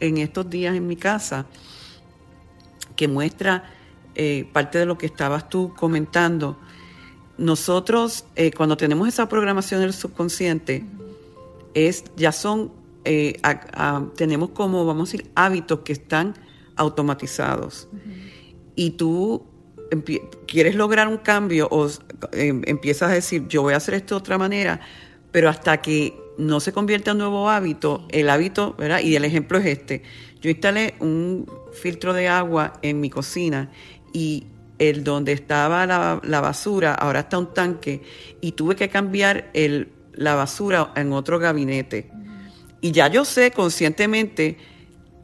en 0.00 0.18
estos 0.18 0.48
días 0.48 0.74
en 0.74 0.86
mi 0.86 0.96
casa, 0.96 1.46
que 2.96 3.06
muestra 3.06 3.64
eh, 4.14 4.48
parte 4.52 4.78
de 4.78 4.86
lo 4.86 4.98
que 4.98 5.06
estabas 5.06 5.48
tú 5.48 5.74
comentando. 5.76 6.58
Nosotros, 7.38 8.24
eh, 8.36 8.50
cuando 8.50 8.76
tenemos 8.76 9.08
esa 9.08 9.28
programación 9.28 9.80
del 9.80 9.92
subconsciente, 9.92 10.84
es, 11.74 12.04
ya 12.16 12.32
son, 12.32 12.72
tenemos 14.16 14.50
como, 14.50 14.84
vamos 14.84 15.08
a 15.08 15.12
decir, 15.12 15.30
hábitos 15.34 15.80
que 15.80 15.92
están 15.92 16.34
automatizados. 16.80 17.88
Y 18.74 18.92
tú 18.92 19.46
quieres 20.46 20.74
lograr 20.74 21.08
un 21.08 21.18
cambio 21.18 21.68
o 21.70 21.88
em, 22.32 22.62
empiezas 22.66 23.10
a 23.10 23.14
decir, 23.14 23.46
yo 23.48 23.62
voy 23.62 23.74
a 23.74 23.76
hacer 23.76 23.94
esto 23.94 24.14
de 24.14 24.18
otra 24.18 24.38
manera, 24.38 24.80
pero 25.30 25.48
hasta 25.50 25.82
que 25.82 26.16
no 26.38 26.58
se 26.58 26.72
convierta 26.72 27.10
en 27.10 27.18
nuevo 27.18 27.50
hábito, 27.50 28.06
el 28.10 28.30
hábito, 28.30 28.74
¿verdad? 28.78 29.00
Y 29.00 29.14
el 29.14 29.24
ejemplo 29.26 29.58
es 29.58 29.66
este. 29.66 30.02
Yo 30.40 30.48
instalé 30.48 30.94
un 31.00 31.46
filtro 31.72 32.14
de 32.14 32.28
agua 32.28 32.72
en 32.80 32.98
mi 32.98 33.10
cocina 33.10 33.70
y 34.14 34.46
el 34.78 35.04
donde 35.04 35.32
estaba 35.32 35.84
la, 35.86 36.40
basura, 36.40 36.94
ahora 36.94 37.20
está 37.20 37.38
un 37.38 37.52
tanque 37.52 38.00
y 38.40 38.52
tuve 38.52 38.74
que 38.74 38.88
cambiar 38.88 39.50
el, 39.52 39.92
la 40.14 40.34
basura 40.34 40.92
en 40.96 41.12
otro 41.12 41.38
gabinete. 41.38 42.10
Y 42.80 42.92
ya 42.92 43.08
yo 43.08 43.26
sé 43.26 43.50
conscientemente 43.50 44.56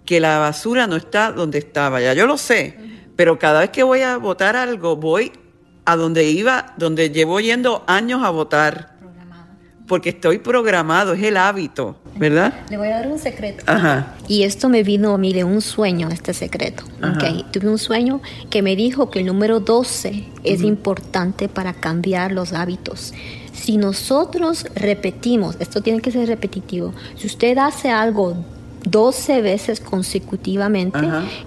que 0.06 0.20
la 0.20 0.38
basura 0.38 0.86
no 0.86 0.96
está 0.96 1.32
donde 1.32 1.58
estaba, 1.58 2.00
ya 2.00 2.14
yo 2.14 2.26
lo 2.26 2.38
sé, 2.38 2.78
pero 3.16 3.38
cada 3.38 3.60
vez 3.60 3.70
que 3.70 3.82
voy 3.82 4.00
a 4.00 4.16
votar 4.16 4.56
algo, 4.56 4.96
voy 4.96 5.32
a 5.84 5.96
donde 5.96 6.24
iba, 6.24 6.74
donde 6.78 7.10
llevo 7.10 7.40
yendo 7.40 7.84
años 7.86 8.22
a 8.24 8.30
votar. 8.30 8.96
Porque 9.86 10.08
estoy 10.08 10.38
programado, 10.38 11.12
es 11.12 11.22
el 11.22 11.36
hábito, 11.36 11.96
¿verdad? 12.16 12.52
Le 12.70 12.76
voy 12.76 12.88
a 12.88 12.96
dar 12.96 13.06
un 13.06 13.20
secreto. 13.20 13.64
Y 14.26 14.42
esto 14.42 14.68
me 14.68 14.82
vino 14.82 15.14
a 15.14 15.18
mí 15.18 15.32
de 15.32 15.44
un 15.44 15.60
sueño, 15.60 16.08
este 16.10 16.34
secreto. 16.34 16.82
Okay. 17.14 17.46
Tuve 17.52 17.68
un 17.68 17.78
sueño 17.78 18.20
que 18.50 18.62
me 18.62 18.74
dijo 18.74 19.10
que 19.10 19.20
el 19.20 19.26
número 19.26 19.60
12 19.60 20.24
es 20.42 20.62
importante 20.62 21.48
para 21.48 21.72
cambiar 21.72 22.32
los 22.32 22.52
hábitos. 22.52 23.14
Si 23.52 23.76
nosotros 23.76 24.66
repetimos, 24.74 25.54
esto 25.60 25.80
tiene 25.82 26.00
que 26.00 26.10
ser 26.10 26.26
repetitivo, 26.26 26.92
si 27.14 27.28
usted 27.28 27.56
hace 27.58 27.88
algo 27.88 28.36
12 28.86 29.42
veces 29.42 29.80
consecutivamente, 29.80 30.98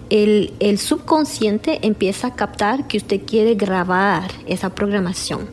el, 0.09 0.53
el, 0.59 0.77
subconsciente 0.77 1.79
empieza 1.83 2.27
a 2.27 2.35
captar 2.35 2.87
que 2.87 2.97
usted 2.97 3.21
quiere 3.25 3.55
grabar 3.55 4.29
esa 4.45 4.69
programación. 4.75 5.49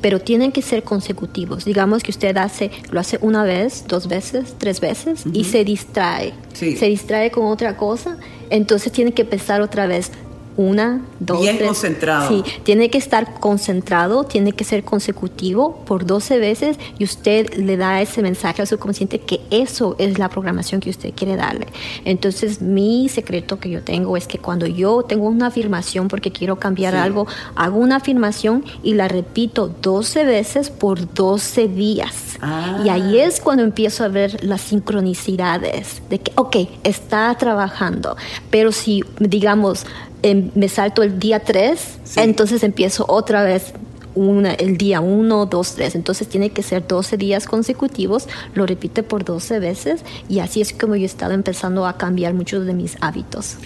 Pero 0.00 0.20
tienen 0.20 0.50
que 0.50 0.62
ser 0.62 0.82
consecutivos. 0.82 1.64
Digamos 1.64 2.02
que 2.02 2.10
usted 2.10 2.36
hace, 2.36 2.70
lo 2.90 2.98
hace 2.98 3.18
una 3.22 3.44
vez, 3.44 3.84
dos 3.86 4.08
veces, 4.08 4.56
tres 4.58 4.80
veces 4.80 5.24
y 5.32 5.44
se 5.44 5.64
distrae. 5.64 6.34
Se 6.52 6.86
distrae 6.86 7.30
con 7.30 7.46
otra 7.46 7.76
cosa. 7.76 8.16
Entonces 8.50 8.90
tiene 8.90 9.12
que 9.12 9.22
empezar 9.22 9.60
otra 9.60 9.86
vez 9.86 10.10
una, 10.58 11.02
dos, 11.20 11.40
Bien 11.40 11.56
concentrado. 11.56 12.28
Sí, 12.28 12.42
tiene 12.64 12.90
que 12.90 12.98
estar 12.98 13.38
concentrado, 13.38 14.24
tiene 14.24 14.52
que 14.52 14.64
ser 14.64 14.82
consecutivo 14.82 15.84
por 15.86 16.04
12 16.04 16.38
veces 16.40 16.78
y 16.98 17.04
usted 17.04 17.54
le 17.54 17.76
da 17.76 18.02
ese 18.02 18.22
mensaje 18.22 18.60
al 18.60 18.66
subconsciente 18.66 19.20
que 19.20 19.40
eso 19.50 19.94
es 19.98 20.18
la 20.18 20.28
programación 20.28 20.80
que 20.80 20.90
usted 20.90 21.14
quiere 21.14 21.36
darle. 21.36 21.68
Entonces, 22.04 22.60
mi 22.60 23.08
secreto 23.08 23.60
que 23.60 23.70
yo 23.70 23.84
tengo 23.84 24.16
es 24.16 24.26
que 24.26 24.38
cuando 24.38 24.66
yo 24.66 25.04
tengo 25.04 25.28
una 25.28 25.46
afirmación 25.46 26.08
porque 26.08 26.32
quiero 26.32 26.56
cambiar 26.56 26.96
algo, 26.96 27.28
hago 27.54 27.78
una 27.78 27.96
afirmación 27.96 28.64
y 28.82 28.94
la 28.94 29.06
repito 29.06 29.68
12 29.68 30.24
veces 30.24 30.70
por 30.70 31.14
12 31.14 31.68
días. 31.68 32.36
Y 32.84 32.88
ahí 32.88 33.20
ah. 33.20 33.26
es 33.26 33.40
cuando 33.40 33.62
empiezo 33.62 34.02
a 34.02 34.08
ver 34.08 34.44
las 34.44 34.60
sincronicidades 34.60 36.02
de 36.10 36.18
que, 36.18 36.32
ok, 36.34 36.56
está 36.82 37.32
trabajando, 37.36 38.16
pero 38.50 38.72
si, 38.72 39.04
digamos, 39.20 39.86
Em, 40.22 40.50
me 40.54 40.68
salto 40.68 41.02
el 41.02 41.18
día 41.18 41.40
3, 41.40 41.98
entonces 42.16 42.64
empiezo 42.64 43.04
otra 43.08 43.44
vez 43.44 43.72
una, 44.14 44.52
el 44.54 44.76
día 44.76 45.00
1, 45.00 45.46
2, 45.46 45.74
3. 45.76 45.94
Entonces 45.94 46.28
tiene 46.28 46.50
que 46.50 46.62
ser 46.62 46.86
12 46.86 47.16
días 47.16 47.46
consecutivos, 47.46 48.26
lo 48.54 48.66
repite 48.66 49.02
por 49.02 49.24
12 49.24 49.60
veces 49.60 50.04
y 50.28 50.40
así 50.40 50.60
es 50.60 50.72
como 50.72 50.96
yo 50.96 51.02
he 51.02 51.06
estado 51.06 51.34
empezando 51.34 51.86
a 51.86 51.96
cambiar 51.96 52.34
muchos 52.34 52.66
de 52.66 52.74
mis 52.74 52.96
hábitos. 53.00 53.56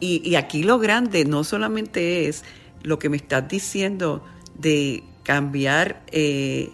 Y, 0.00 0.34
aquí 0.34 0.64
lo 0.64 0.78
grande 0.78 1.24
no 1.24 1.44
solamente 1.44 2.28
es 2.28 2.44
lo 2.82 2.98
que 2.98 3.08
me 3.08 3.16
estás 3.16 3.48
diciendo 3.48 4.24
de 4.58 5.04
cambiar, 5.22 6.02
eh, 6.10 6.70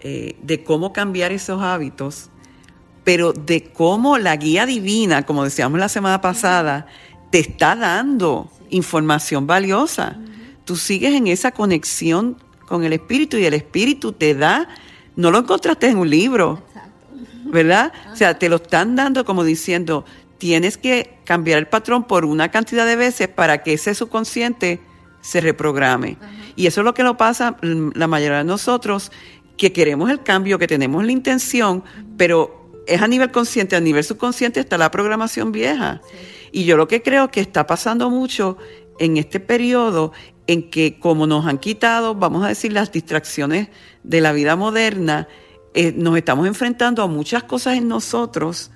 eh, 0.00 0.36
de 0.42 0.62
cómo 0.62 0.92
cambiar 0.92 1.32
esos 1.32 1.62
hábitos, 1.62 2.28
pero 3.04 3.32
de 3.32 3.64
cómo 3.64 4.18
la 4.18 4.36
guía 4.36 4.66
divina, 4.66 5.24
como 5.24 5.44
decíamos 5.44 5.80
la 5.80 5.88
semana 5.88 6.20
pasada, 6.20 6.86
te 7.32 7.38
está 7.38 7.74
dando 7.74 8.50
información 8.68 9.46
valiosa. 9.46 10.18
Tú 10.66 10.76
sigues 10.76 11.14
en 11.14 11.26
esa 11.26 11.50
conexión 11.50 12.36
con 12.68 12.84
el 12.84 12.92
espíritu 12.92 13.38
y 13.38 13.46
el 13.46 13.54
espíritu 13.54 14.12
te 14.12 14.34
da, 14.34 14.68
no 15.16 15.30
lo 15.30 15.38
encontraste 15.38 15.88
en 15.88 15.96
un 15.96 16.10
libro, 16.10 16.62
¿verdad? 17.46 17.92
O 18.12 18.16
sea, 18.16 18.38
te 18.38 18.50
lo 18.50 18.56
están 18.56 18.96
dando 18.96 19.24
como 19.24 19.44
diciendo, 19.44 20.04
tienes 20.36 20.76
que 20.76 21.18
cambiar 21.24 21.58
el 21.58 21.68
patrón 21.68 22.04
por 22.04 22.26
una 22.26 22.50
cantidad 22.50 22.84
de 22.84 22.96
veces 22.96 23.28
para 23.28 23.62
que 23.62 23.72
ese 23.72 23.94
subconsciente 23.94 24.80
se 25.22 25.40
reprograme. 25.40 26.18
Y 26.54 26.66
eso 26.66 26.82
es 26.82 26.84
lo 26.84 26.92
que 26.92 27.02
lo 27.02 27.16
pasa 27.16 27.56
la 27.62 28.06
mayoría 28.08 28.38
de 28.38 28.44
nosotros, 28.44 29.10
que 29.56 29.72
queremos 29.72 30.10
el 30.10 30.22
cambio, 30.22 30.58
que 30.58 30.66
tenemos 30.66 31.02
la 31.02 31.12
intención, 31.12 31.82
pero 32.18 32.61
es 32.86 33.02
a 33.02 33.08
nivel 33.08 33.30
consciente, 33.30 33.76
a 33.76 33.80
nivel 33.80 34.04
subconsciente 34.04 34.60
está 34.60 34.78
la 34.78 34.90
programación 34.90 35.52
vieja. 35.52 36.00
Y 36.50 36.64
yo 36.64 36.76
lo 36.76 36.88
que 36.88 37.02
creo 37.02 37.30
que 37.30 37.40
está 37.40 37.66
pasando 37.66 38.10
mucho 38.10 38.58
en 38.98 39.16
este 39.16 39.40
periodo 39.40 40.12
en 40.46 40.70
que 40.70 40.98
como 40.98 41.26
nos 41.26 41.46
han 41.46 41.58
quitado, 41.58 42.14
vamos 42.14 42.44
a 42.44 42.48
decir, 42.48 42.72
las 42.72 42.92
distracciones 42.92 43.68
de 44.02 44.20
la 44.20 44.32
vida 44.32 44.56
moderna, 44.56 45.28
eh, 45.74 45.92
nos 45.96 46.16
estamos 46.16 46.46
enfrentando 46.46 47.02
a 47.02 47.06
muchas 47.06 47.44
cosas 47.44 47.78
en 47.78 47.88
nosotros 47.88 48.70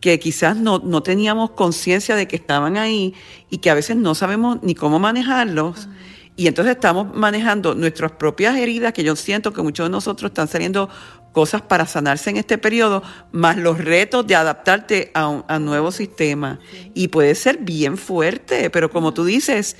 que 0.00 0.18
quizás 0.18 0.56
no, 0.56 0.78
no 0.78 1.02
teníamos 1.02 1.52
conciencia 1.52 2.14
de 2.16 2.28
que 2.28 2.36
estaban 2.36 2.76
ahí 2.76 3.14
y 3.50 3.58
que 3.58 3.70
a 3.70 3.74
veces 3.74 3.96
no 3.96 4.14
sabemos 4.14 4.58
ni 4.62 4.74
cómo 4.74 4.98
manejarlos. 4.98 5.88
Y 6.36 6.48
entonces 6.48 6.74
estamos 6.74 7.14
manejando 7.14 7.74
nuestras 7.74 8.12
propias 8.12 8.56
heridas, 8.56 8.92
que 8.92 9.02
yo 9.02 9.16
siento 9.16 9.54
que 9.54 9.62
muchos 9.62 9.86
de 9.86 9.90
nosotros 9.90 10.30
están 10.30 10.48
saliendo 10.48 10.90
cosas 11.36 11.60
para 11.60 11.84
sanarse 11.84 12.30
en 12.30 12.38
este 12.38 12.56
periodo, 12.56 13.02
más 13.30 13.58
los 13.58 13.76
retos 13.76 14.26
de 14.26 14.34
adaptarte 14.34 15.10
a 15.12 15.28
un 15.28 15.44
nuevo 15.66 15.92
sistema. 15.92 16.60
Y 16.94 17.08
puede 17.08 17.34
ser 17.34 17.58
bien 17.58 17.98
fuerte, 17.98 18.70
pero 18.70 18.90
como 18.90 19.12
tú 19.12 19.26
dices, 19.26 19.76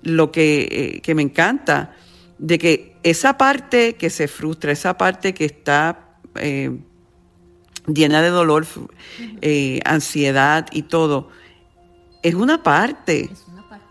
lo 0.00 0.32
que, 0.32 1.02
eh, 1.04 1.14
me 1.14 1.20
encanta, 1.20 1.94
de 2.38 2.56
que 2.56 2.96
esa 3.02 3.36
parte 3.36 3.96
que 3.96 4.08
se 4.08 4.28
frustra, 4.28 4.72
esa 4.72 4.96
parte 4.96 5.34
que 5.34 5.44
está 5.44 6.16
eh, 6.36 6.70
llena 7.86 8.22
de 8.22 8.30
dolor, 8.30 8.66
eh, 9.42 9.80
ansiedad 9.84 10.68
y 10.72 10.84
todo, 10.84 11.28
es 12.22 12.34
una 12.34 12.62
parte. 12.62 13.28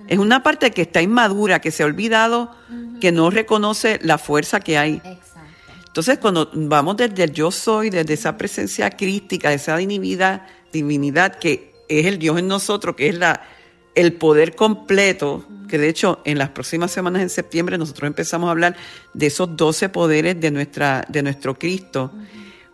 Es 0.07 0.17
una 0.17 0.41
parte 0.41 0.71
que 0.71 0.81
está 0.81 1.03
inmadura, 1.03 1.61
que 1.61 1.69
se 1.69 1.83
ha 1.83 1.85
olvidado, 1.85 2.49
que 2.99 3.11
no 3.11 3.29
reconoce 3.29 3.99
la 4.01 4.17
fuerza 4.17 4.59
que 4.61 4.79
hay. 4.79 4.99
Entonces, 5.93 6.17
cuando 6.17 6.49
vamos 6.55 6.97
desde 6.97 7.25
el 7.25 7.33
yo 7.33 7.51
soy, 7.51 7.91
desde 7.91 8.15
esa 8.15 8.35
presencia 8.35 8.89
crítica, 8.89 9.53
esa 9.53 9.77
divinidad, 9.77 10.41
divinidad 10.71 11.35
que 11.35 11.71
es 11.87 12.07
el 12.07 12.17
Dios 12.17 12.39
en 12.39 12.47
nosotros, 12.47 12.95
que 12.95 13.09
es 13.09 13.15
la, 13.15 13.43
el 13.93 14.13
poder 14.13 14.55
completo, 14.55 15.45
que 15.69 15.77
de 15.77 15.89
hecho 15.89 16.19
en 16.25 16.39
las 16.39 16.49
próximas 16.49 16.89
semanas 16.89 17.21
en 17.21 17.29
septiembre 17.29 17.77
nosotros 17.77 18.07
empezamos 18.07 18.47
a 18.47 18.51
hablar 18.53 18.75
de 19.13 19.27
esos 19.27 19.55
12 19.55 19.89
poderes 19.89 20.41
de, 20.41 20.49
nuestra, 20.49 21.05
de 21.09 21.21
nuestro 21.21 21.59
Cristo. 21.59 22.11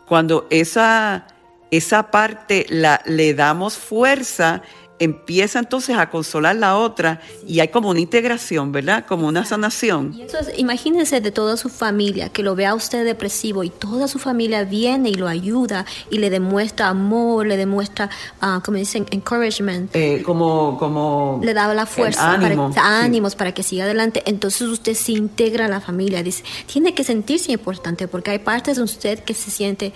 Cuando 0.07 0.47
esa, 0.49 1.27
esa 1.71 2.11
parte 2.11 2.67
la, 2.69 3.01
le 3.05 3.33
damos 3.33 3.73
fuerza, 3.77 4.61
empieza 4.99 5.59
entonces 5.59 5.97
a 5.97 6.09
consolar 6.09 6.55
la 6.55 6.77
otra 6.77 7.21
y 7.47 7.61
hay 7.61 7.69
como 7.69 7.89
una 7.89 7.99
integración, 7.99 8.71
¿verdad? 8.71 9.05
Como 9.07 9.27
una 9.27 9.45
sanación. 9.45 10.13
Y 10.15 10.23
eso 10.23 10.37
es, 10.39 10.51
imagínense 10.57 11.21
de 11.21 11.31
toda 11.31 11.57
su 11.57 11.69
familia, 11.69 12.29
que 12.29 12.43
lo 12.43 12.55
vea 12.55 12.75
usted 12.75 13.05
depresivo 13.05 13.63
y 13.63 13.69
toda 13.69 14.07
su 14.07 14.19
familia 14.19 14.63
viene 14.63 15.09
y 15.09 15.15
lo 15.15 15.27
ayuda 15.27 15.85
y 16.11 16.17
le 16.17 16.29
demuestra 16.29 16.89
amor, 16.89 17.47
le 17.47 17.57
demuestra, 17.57 18.09
uh, 18.41 18.61
como 18.61 18.77
dicen, 18.77 19.05
encouragement. 19.11 19.95
Eh, 19.95 20.21
como, 20.25 20.77
como... 20.77 21.39
Le 21.43 21.53
da 21.53 21.73
la 21.73 21.85
fuerza, 21.85 22.33
ánimo, 22.33 22.71
para, 22.73 23.01
ánimos 23.01 23.35
para 23.35 23.53
que 23.53 23.63
siga 23.63 23.85
adelante. 23.85 24.23
Entonces 24.25 24.67
usted 24.67 24.93
se 24.93 25.13
integra 25.13 25.65
a 25.65 25.69
la 25.69 25.81
familia, 25.81 26.23
dice, 26.23 26.43
tiene 26.71 26.93
que 26.93 27.03
sentirse 27.03 27.51
importante 27.51 28.07
porque 28.07 28.31
hay 28.31 28.39
partes 28.39 28.77
de 28.77 28.83
usted 28.83 29.19
que 29.19 29.33
se 29.33 29.49
siente 29.51 29.93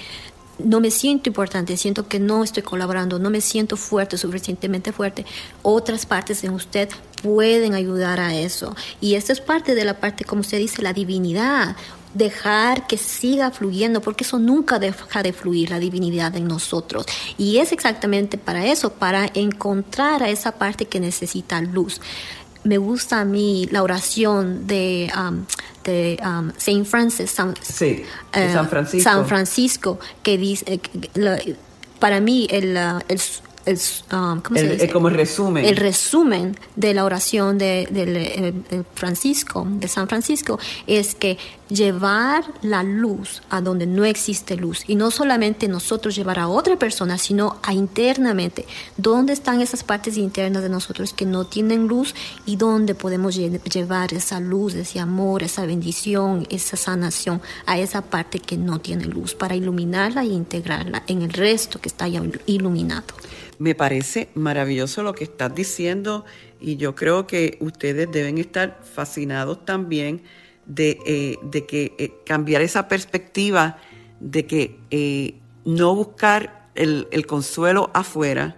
no 0.60 0.80
me 0.80 0.92
siento 0.92 1.30
importante, 1.30 1.78
siento 1.78 2.08
que 2.08 2.20
no 2.20 2.44
estoy 2.44 2.64
colaborando, 2.64 3.20
no 3.20 3.30
me 3.30 3.42
siento 3.42 3.78
fuerte, 3.78 4.18
suficientemente 4.18 4.92
fuerte, 4.92 5.26
otras 5.62 6.06
partes 6.06 6.42
de 6.42 6.50
usted 6.50 6.90
pueden 7.22 7.74
ayudar 7.74 8.20
a 8.20 8.36
eso. 8.36 8.76
Y 9.02 9.16
esto 9.16 9.34
es 9.34 9.42
parte 9.42 9.76
de 9.76 9.86
la 9.86 10.00
parte, 10.00 10.26
como 10.26 10.42
usted 10.42 10.58
dice, 10.58 10.82
la 10.82 10.94
divinidad. 10.94 11.76
Dejar 12.14 12.86
que 12.86 12.98
siga 12.98 13.50
fluyendo, 13.50 14.00
porque 14.00 14.24
eso 14.24 14.38
nunca 14.38 14.78
deja 14.78 15.24
de 15.24 15.34
fluir, 15.34 15.72
la 15.72 15.80
divinidad 15.80 16.36
en 16.36 16.48
nosotros. 16.48 17.08
Y 17.40 17.58
es 17.58 17.72
exactamente 17.72 18.38
para 18.38 18.68
eso, 18.68 18.94
para 18.94 19.32
encontrar 19.34 20.22
a 20.22 20.30
esa 20.30 20.52
parte 20.52 20.86
que 20.86 21.00
necesita 21.00 21.60
luz 21.62 22.00
me 22.64 22.78
gusta 22.78 23.20
a 23.20 23.26
mí 23.26 23.68
la 23.72 23.84
oración 23.84 24.68
de, 24.68 25.12
um, 25.18 25.46
de 25.84 26.18
um, 26.24 26.52
Saint 26.58 26.86
Francis, 26.86 27.32
San, 27.32 27.54
sí, 27.62 28.04
eh, 28.34 28.54
San, 28.54 28.70
Francisco. 28.70 29.10
San 29.10 29.28
Francisco, 29.28 30.00
que 30.22 30.38
dice, 30.38 30.80
eh, 31.16 31.56
para 32.00 32.20
mí 32.20 32.48
el, 32.50 32.76
uh, 32.76 33.00
el 33.08 33.20
el, 33.66 33.80
um, 34.12 34.42
¿cómo 34.42 34.60
se 34.60 34.68
dice? 34.68 34.90
como 34.90 35.08
el 35.08 35.16
resumen. 35.16 35.66
El 35.66 35.78
resumen 35.78 36.58
de 36.76 36.94
la 36.94 37.06
oración 37.06 37.58
de, 37.58 37.88
de, 37.90 38.84
Francisco, 38.94 39.66
de 39.70 39.88
San 39.88 40.08
Francisco, 40.08 40.60
es 40.88 41.16
que 41.16 41.38
llevar 41.74 42.46
la 42.62 42.84
luz 42.84 43.42
a 43.50 43.60
donde 43.60 43.88
no 43.88 44.06
existe 44.06 44.56
luz. 44.56 44.84
Y 44.88 44.96
no 44.96 45.12
solamente 45.12 45.68
nosotros 45.68 46.16
llevar 46.16 46.40
a 46.40 46.48
otra 46.48 46.78
persona, 46.78 47.18
sino 47.18 47.58
a 47.64 47.74
internamente. 47.74 48.66
¿Dónde 48.98 49.34
están 49.34 49.60
esas 49.60 49.84
partes 49.84 50.18
internas 50.18 50.64
de 50.64 50.70
nosotros 50.70 51.14
que 51.14 51.26
no 51.26 51.46
tienen 51.46 51.88
luz 51.88 52.14
y 52.46 52.58
dónde 52.58 52.94
podemos 52.94 53.36
llevar 53.36 54.14
esa 54.14 54.40
luz, 54.40 54.76
ese 54.76 55.00
amor, 55.00 55.44
esa 55.44 55.66
bendición, 55.66 56.46
esa 56.50 56.78
sanación 56.78 57.42
a 57.66 57.80
esa 57.80 58.02
parte 58.04 58.40
que 58.40 58.58
no 58.58 58.80
tiene 58.80 59.06
luz 59.06 59.34
para 59.34 59.56
iluminarla 59.56 60.22
e 60.22 60.28
integrarla 60.28 61.04
en 61.08 61.24
el 61.24 61.34
resto 61.34 61.82
que 61.82 61.90
está 61.90 62.08
ya 62.08 62.22
iluminado? 62.46 63.14
Me 63.58 63.76
parece 63.76 64.30
maravilloso 64.36 65.04
lo 65.04 65.14
que 65.14 65.24
estás 65.24 65.54
diciendo 65.56 66.26
y 66.60 66.78
yo 66.78 66.96
creo 66.96 67.28
que 67.28 67.58
ustedes 67.62 68.12
deben 68.12 68.38
estar 68.38 68.82
fascinados 68.84 69.66
también 69.66 70.24
de, 70.66 70.98
eh, 71.06 71.66
que 71.68 71.94
eh, 71.98 72.14
cambiar 72.26 72.62
esa 72.62 72.88
perspectiva 72.88 73.78
de 74.20 74.46
que 74.46 74.80
eh, 74.92 75.36
no 75.66 75.96
buscar 75.96 76.70
el, 76.76 77.26
consuelo 77.28 77.92
afuera, 77.94 78.56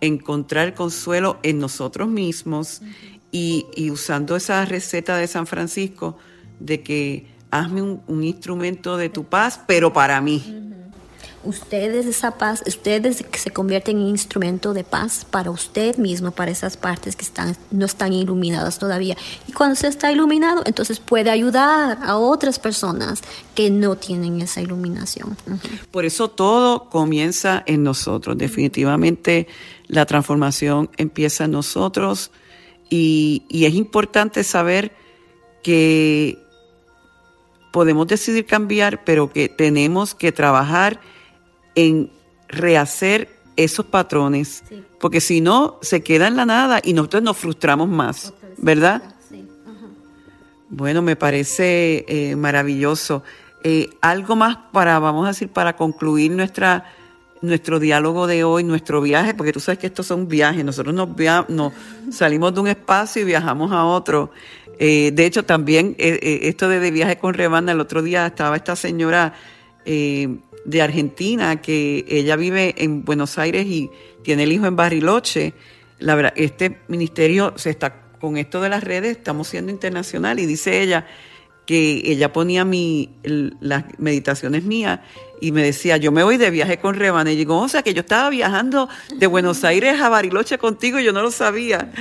encontrar 0.00 0.68
el 0.68 0.74
consuelo 0.74 1.38
en 1.42 1.58
nosotros 1.58 2.08
mismos 2.08 2.82
y, 3.30 3.66
usando 3.90 4.36
esa 4.36 4.64
receta 4.64 5.16
de 5.16 5.26
San 5.26 5.46
Francisco 5.46 6.18
de 6.60 6.82
que 6.82 7.26
hazme 7.50 7.82
un 8.06 8.24
instrumento 8.24 8.96
de 8.96 9.08
tu 9.08 9.24
paz, 9.24 9.60
pero 9.66 9.92
para 9.92 10.20
mí 10.20 10.64
ustedes 11.44 12.06
esa 12.06 12.32
paz, 12.32 12.62
ustedes 12.66 13.24
se 13.32 13.50
convierten 13.50 13.98
en 13.98 14.08
instrumento 14.08 14.74
de 14.74 14.84
paz 14.84 15.26
para 15.30 15.50
usted 15.50 15.96
mismo, 15.96 16.30
para 16.30 16.50
esas 16.50 16.76
partes 16.76 17.16
que 17.16 17.24
están, 17.24 17.56
no 17.70 17.86
están 17.86 18.12
iluminadas 18.12 18.78
todavía. 18.78 19.16
Y 19.46 19.52
cuando 19.52 19.76
se 19.76 19.88
está 19.88 20.10
iluminado, 20.10 20.62
entonces 20.66 21.00
puede 21.00 21.30
ayudar 21.30 21.98
a 22.02 22.16
otras 22.16 22.58
personas 22.58 23.22
que 23.54 23.70
no 23.70 23.96
tienen 23.96 24.40
esa 24.40 24.60
iluminación. 24.60 25.36
Por 25.90 26.04
eso 26.04 26.28
todo 26.28 26.88
comienza 26.88 27.62
en 27.66 27.82
nosotros. 27.82 28.36
Definitivamente 28.36 29.46
la 29.86 30.06
transformación 30.06 30.90
empieza 30.96 31.44
en 31.44 31.52
nosotros 31.52 32.30
y 32.90 33.42
es 33.50 33.74
importante 33.74 34.44
saber 34.44 34.92
que 35.64 36.38
podemos 37.74 38.06
decidir 38.06 38.46
cambiar, 38.46 39.02
pero 39.02 39.32
que 39.32 39.48
tenemos 39.48 40.14
que 40.14 40.30
trabajar 40.30 41.00
en 41.74 42.10
rehacer 42.48 43.28
esos 43.56 43.86
patrones, 43.86 44.64
porque 45.00 45.20
si 45.20 45.40
no, 45.40 45.78
se 45.82 46.02
queda 46.02 46.28
en 46.28 46.36
la 46.36 46.46
nada 46.46 46.80
y 46.82 46.92
nosotros 46.92 47.22
nos 47.22 47.36
frustramos 47.36 47.88
más, 47.88 48.32
¿verdad? 48.56 49.02
Bueno, 50.70 51.02
me 51.02 51.14
parece 51.14 52.04
eh, 52.08 52.36
maravilloso. 52.36 53.22
Eh, 53.62 53.90
algo 54.00 54.34
más 54.34 54.56
para, 54.72 54.98
vamos 54.98 55.24
a 55.24 55.28
decir, 55.28 55.48
para 55.48 55.76
concluir 55.76 56.32
nuestra 56.32 56.92
nuestro 57.42 57.78
diálogo 57.78 58.26
de 58.26 58.42
hoy, 58.42 58.64
nuestro 58.64 59.02
viaje, 59.02 59.34
porque 59.34 59.52
tú 59.52 59.60
sabes 59.60 59.78
que 59.78 59.86
estos 59.86 60.06
son 60.06 60.28
viajes, 60.28 60.64
nosotros 60.64 60.94
nos, 60.94 61.10
nos 61.48 61.72
salimos 62.10 62.54
de 62.54 62.60
un 62.60 62.68
espacio 62.68 63.20
y 63.20 63.26
viajamos 63.26 63.70
a 63.70 63.84
otro. 63.84 64.30
Eh, 64.78 65.10
de 65.12 65.26
hecho, 65.26 65.44
también 65.44 65.94
esto 65.98 66.70
de, 66.70 66.80
de, 66.80 66.90
viaje 66.90 67.18
con 67.18 67.34
Rebanda, 67.34 67.72
el 67.72 67.80
otro 67.80 68.00
día 68.00 68.26
estaba 68.26 68.56
esta 68.56 68.74
señora 68.74 69.34
de 70.64 70.82
Argentina, 70.82 71.60
que 71.60 72.04
ella 72.08 72.36
vive 72.36 72.74
en 72.78 73.04
Buenos 73.04 73.38
Aires 73.38 73.66
y 73.66 73.90
tiene 74.22 74.44
el 74.44 74.52
hijo 74.52 74.66
en 74.66 74.76
Barriloche. 74.76 75.54
La 75.98 76.14
verdad, 76.14 76.32
este 76.36 76.78
ministerio 76.88 77.52
se 77.56 77.70
está 77.70 78.02
con 78.20 78.36
esto 78.36 78.60
de 78.60 78.68
las 78.68 78.82
redes, 78.82 79.16
estamos 79.16 79.48
siendo 79.48 79.70
internacional 79.70 80.38
y 80.38 80.46
dice 80.46 80.82
ella 80.82 81.06
que 81.66 82.02
ella 82.04 82.32
ponía 82.32 82.64
mi, 82.64 83.10
las 83.22 83.84
meditaciones 83.98 84.64
mías 84.64 85.00
y 85.40 85.52
me 85.52 85.62
decía, 85.62 85.96
yo 85.96 86.12
me 86.12 86.22
voy 86.22 86.36
de 86.36 86.50
viaje 86.50 86.78
con 86.78 86.94
Rebana. 86.94 87.32
Y 87.32 87.36
digo, 87.36 87.58
o 87.58 87.68
sea, 87.68 87.82
que 87.82 87.94
yo 87.94 88.00
estaba 88.00 88.30
viajando 88.30 88.88
de 89.16 89.26
Buenos 89.26 89.64
Aires 89.64 90.00
a 90.00 90.08
Bariloche 90.08 90.58
contigo 90.58 90.98
y 90.98 91.04
yo 91.04 91.12
no 91.12 91.22
lo 91.22 91.30
sabía. 91.30 91.92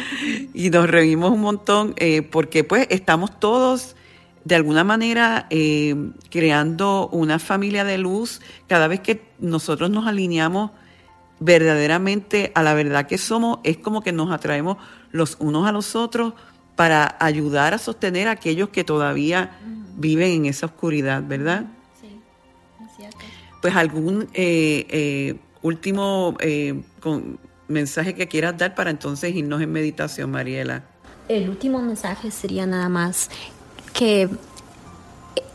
Y 0.53 0.69
nos 0.69 0.89
reímos 0.89 1.31
un 1.31 1.41
montón 1.41 1.93
eh, 1.97 2.21
porque 2.21 2.63
pues 2.63 2.87
estamos 2.89 3.39
todos 3.39 3.95
de 4.45 4.55
alguna 4.55 4.83
manera 4.83 5.47
eh, 5.49 5.95
creando 6.29 7.07
una 7.09 7.39
familia 7.39 7.83
de 7.83 7.97
luz 7.97 8.41
cada 8.67 8.87
vez 8.87 8.99
que 8.99 9.23
nosotros 9.39 9.89
nos 9.89 10.07
alineamos 10.07 10.71
verdaderamente 11.39 12.51
a 12.55 12.63
la 12.63 12.73
verdad 12.73 13.07
que 13.07 13.17
somos, 13.17 13.59
es 13.63 13.77
como 13.77 14.01
que 14.01 14.11
nos 14.11 14.31
atraemos 14.31 14.77
los 15.11 15.37
unos 15.39 15.67
a 15.67 15.71
los 15.71 15.95
otros 15.95 16.33
para 16.75 17.17
ayudar 17.19 17.73
a 17.73 17.77
sostener 17.77 18.27
a 18.27 18.31
aquellos 18.31 18.69
que 18.69 18.83
todavía 18.83 19.59
viven 19.95 20.31
en 20.31 20.45
esa 20.45 20.65
oscuridad, 20.65 21.23
¿verdad? 21.25 21.65
Sí, 21.99 22.19
cierto. 22.97 23.17
Pues 23.61 23.75
algún 23.75 24.29
eh, 24.33 24.85
eh, 24.89 25.35
último 25.61 26.35
mensaje 27.67 28.15
que 28.15 28.27
quieras 28.27 28.57
dar 28.57 28.75
para 28.75 28.89
entonces 28.89 29.35
irnos 29.35 29.61
en 29.61 29.71
meditación, 29.71 30.31
Mariela. 30.31 30.83
El 31.27 31.49
último 31.49 31.81
mensaje 31.81 32.31
sería 32.31 32.65
nada 32.65 32.89
más 32.89 33.29
que 33.93 34.29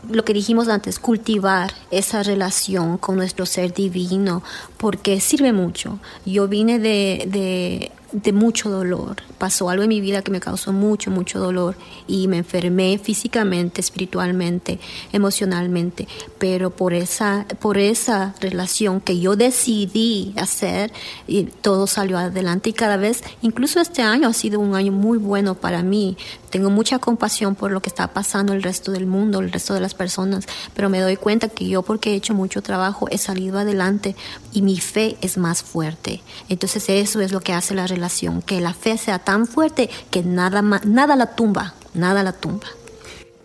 lo 0.09 0.25
que 0.25 0.33
dijimos 0.33 0.67
antes, 0.67 0.99
cultivar 0.99 1.71
esa 1.91 2.23
relación 2.23 2.97
con 2.97 3.15
nuestro 3.15 3.45
ser 3.45 3.73
divino, 3.73 4.43
porque 4.77 5.19
sirve 5.19 5.53
mucho. 5.53 5.99
Yo 6.25 6.47
vine 6.47 6.79
de, 6.79 7.25
de, 7.27 7.91
de, 8.11 8.33
mucho 8.33 8.69
dolor, 8.69 9.17
pasó 9.37 9.69
algo 9.69 9.83
en 9.83 9.89
mi 9.89 10.01
vida 10.01 10.21
que 10.21 10.31
me 10.31 10.39
causó 10.39 10.73
mucho, 10.73 11.11
mucho 11.11 11.39
dolor 11.39 11.75
y 12.07 12.27
me 12.27 12.37
enfermé 12.37 12.97
físicamente, 12.97 13.81
espiritualmente, 13.81 14.79
emocionalmente, 15.11 16.07
pero 16.37 16.69
por 16.69 16.93
esa, 16.93 17.45
por 17.59 17.77
esa 17.77 18.35
relación 18.39 19.01
que 19.01 19.19
yo 19.19 19.35
decidí 19.35 20.33
hacer, 20.37 20.91
y 21.27 21.43
todo 21.43 21.87
salió 21.87 22.17
adelante 22.17 22.69
y 22.69 22.73
cada 22.73 22.97
vez, 22.97 23.23
incluso 23.41 23.79
este 23.79 24.01
año 24.01 24.27
ha 24.27 24.33
sido 24.33 24.59
un 24.59 24.75
año 24.75 24.91
muy 24.91 25.17
bueno 25.17 25.55
para 25.55 25.83
mí. 25.83 26.17
Tengo 26.49 26.69
mucha 26.71 26.97
compasión 26.97 27.53
por 27.55 27.71
lo 27.71 27.81
que 27.81 27.89
está 27.89 28.07
pasando 28.07 28.53
el 28.53 28.63
resto 28.63 28.91
del 28.91 29.05
mundo, 29.05 29.39
el 29.39 29.51
resto 29.51 29.75
de 29.75 29.81
las 29.81 29.93
personas, 29.93 30.47
pero 30.73 30.89
me 30.89 30.99
doy 30.99 31.15
cuenta 31.15 31.47
que 31.47 31.67
yo 31.67 31.83
porque 31.83 32.11
he 32.11 32.15
hecho 32.15 32.33
mucho 32.33 32.61
trabajo 32.63 33.07
he 33.11 33.17
salido 33.17 33.59
adelante 33.59 34.15
y 34.51 34.61
mi 34.63 34.79
fe 34.79 35.17
es 35.21 35.37
más 35.37 35.61
fuerte. 35.61 36.21
Entonces 36.49 36.89
eso 36.89 37.21
es 37.21 37.31
lo 37.31 37.41
que 37.41 37.53
hace 37.53 37.75
la 37.75 37.85
relación, 37.85 37.98
que 38.45 38.61
la 38.61 38.73
fe 38.73 38.97
sea 38.97 39.19
tan 39.19 39.47
fuerte 39.47 39.89
que 40.11 40.23
nada, 40.23 40.61
nada 40.61 41.15
la 41.15 41.35
tumba, 41.35 41.73
nada 41.93 42.23
la 42.23 42.33
tumba. 42.33 42.67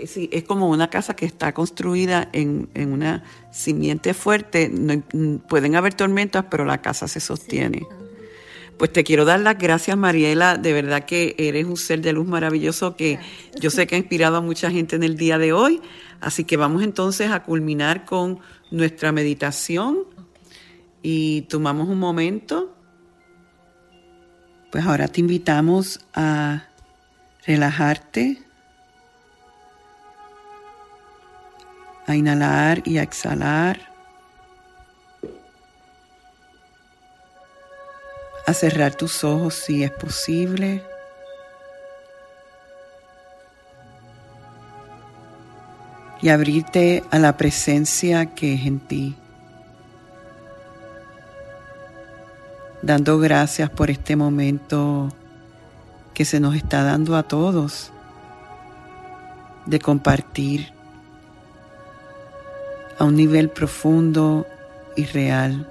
Sí, 0.06 0.28
es 0.32 0.44
como 0.44 0.68
una 0.68 0.90
casa 0.90 1.14
que 1.14 1.24
está 1.24 1.54
construida 1.54 2.28
en, 2.32 2.68
en 2.74 2.92
una 2.92 3.22
simiente 3.52 4.12
fuerte. 4.12 4.68
No, 4.68 5.02
pueden 5.48 5.76
haber 5.76 5.94
tormentas, 5.94 6.46
pero 6.50 6.64
la 6.64 6.82
casa 6.82 7.08
se 7.08 7.20
sostiene. 7.20 7.86
Pues 8.76 8.92
te 8.92 9.04
quiero 9.04 9.24
dar 9.24 9.40
las 9.40 9.56
gracias, 9.56 9.96
Mariela. 9.96 10.56
De 10.56 10.72
verdad 10.72 11.04
que 11.04 11.36
eres 11.38 11.64
un 11.64 11.76
ser 11.76 12.00
de 12.00 12.12
luz 12.12 12.26
maravilloso 12.26 12.96
que 12.96 13.20
yo 13.60 13.70
sé 13.70 13.86
que 13.86 13.94
ha 13.94 13.98
inspirado 13.98 14.36
a 14.36 14.40
mucha 14.40 14.70
gente 14.70 14.96
en 14.96 15.04
el 15.04 15.16
día 15.16 15.38
de 15.38 15.52
hoy. 15.52 15.80
Así 16.20 16.44
que 16.44 16.56
vamos 16.56 16.82
entonces 16.82 17.30
a 17.30 17.44
culminar 17.44 18.04
con 18.04 18.40
nuestra 18.72 19.12
meditación 19.12 19.98
y 21.02 21.42
tomamos 21.42 21.88
un 21.88 22.00
momento. 22.00 22.74
Pues 24.74 24.86
ahora 24.86 25.06
te 25.06 25.20
invitamos 25.20 26.00
a 26.14 26.64
relajarte, 27.46 28.42
a 32.08 32.16
inhalar 32.16 32.82
y 32.84 32.98
a 32.98 33.04
exhalar. 33.04 33.78
a 38.46 38.52
cerrar 38.52 38.96
tus 38.96 39.22
ojos 39.22 39.54
si 39.54 39.84
es 39.84 39.92
posible. 39.92 40.82
Y 46.20 46.30
abrirte 46.30 47.04
a 47.12 47.20
la 47.20 47.36
presencia 47.36 48.34
que 48.34 48.54
es 48.54 48.66
en 48.66 48.80
ti. 48.80 49.16
Dando 52.84 53.18
gracias 53.18 53.70
por 53.70 53.88
este 53.88 54.14
momento 54.14 55.08
que 56.12 56.26
se 56.26 56.38
nos 56.38 56.54
está 56.54 56.82
dando 56.82 57.16
a 57.16 57.22
todos 57.22 57.90
de 59.64 59.78
compartir 59.78 60.70
a 62.98 63.04
un 63.04 63.16
nivel 63.16 63.48
profundo 63.48 64.46
y 64.96 65.06
real. 65.06 65.66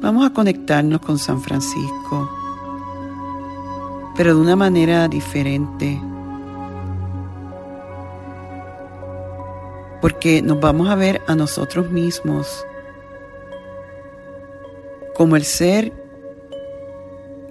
Vamos 0.00 0.26
a 0.26 0.30
conectarnos 0.30 1.00
con 1.02 1.20
San 1.20 1.40
Francisco, 1.40 2.28
pero 4.16 4.34
de 4.34 4.40
una 4.40 4.56
manera 4.56 5.06
diferente. 5.06 6.02
Porque 10.00 10.42
nos 10.42 10.58
vamos 10.58 10.88
a 10.88 10.96
ver 10.96 11.22
a 11.28 11.36
nosotros 11.36 11.88
mismos 11.88 12.66
como 15.22 15.36
el 15.36 15.44
ser 15.44 15.92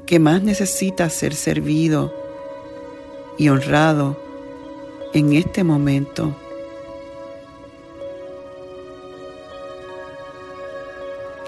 que 0.05 0.19
más 0.19 0.43
necesita 0.43 1.09
ser 1.09 1.33
servido 1.33 2.13
y 3.37 3.47
honrado 3.47 4.17
en 5.13 5.31
este 5.31 5.63
momento. 5.63 6.35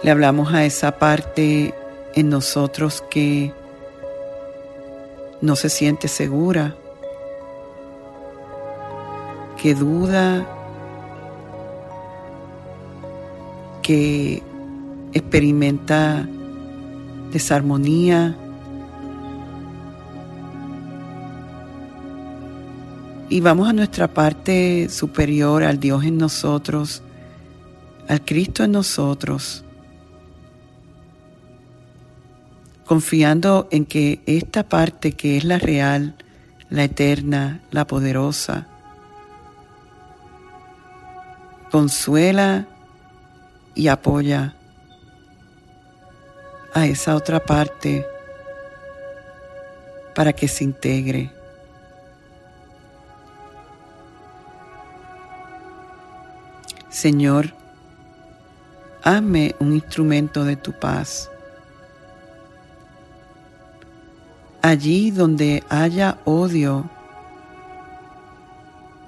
Le 0.02 0.12
hablamos 0.12 0.54
a 0.54 0.64
esa 0.64 0.98
parte 0.98 1.74
en 2.16 2.30
nosotros 2.30 3.04
que 3.10 3.52
no 5.42 5.58
se 5.58 5.68
siente 5.68 6.08
segura, 6.08 6.74
que 9.62 9.76
duda, 9.76 10.48
que 13.82 14.42
experimenta 15.14 16.28
desarmonía. 17.32 18.36
Y 23.30 23.42
vamos 23.42 23.68
a 23.68 23.74
nuestra 23.74 24.08
parte 24.14 24.90
superior, 24.90 25.64
al 25.64 25.80
Dios 25.80 26.04
en 26.04 26.18
nosotros, 26.18 27.02
al 28.08 28.24
Cristo 28.24 28.64
en 28.64 28.74
nosotros 28.74 29.64
confiando 32.86 33.68
en 33.72 33.86
que 33.86 34.22
esta 34.26 34.70
parte 34.70 35.14
que 35.14 35.38
es 35.38 35.46
la 35.46 35.58
real, 35.58 36.16
la 36.70 36.84
eterna, 36.84 37.62
la 37.72 37.88
poderosa, 37.88 38.68
consuela 41.72 42.68
y 43.74 43.88
apoya 43.88 44.56
a 46.74 46.86
esa 46.86 47.16
otra 47.16 47.40
parte 47.40 48.06
para 50.16 50.34
que 50.34 50.48
se 50.48 50.64
integre. 50.64 51.32
Señor, 56.90 57.54
hazme 59.04 59.56
un 59.60 59.74
instrumento 59.74 60.44
de 60.46 60.56
tu 60.56 60.72
paz 60.72 61.30
allí 64.64 65.12
donde 65.12 65.62
haya 65.70 66.18
odio 66.24 66.90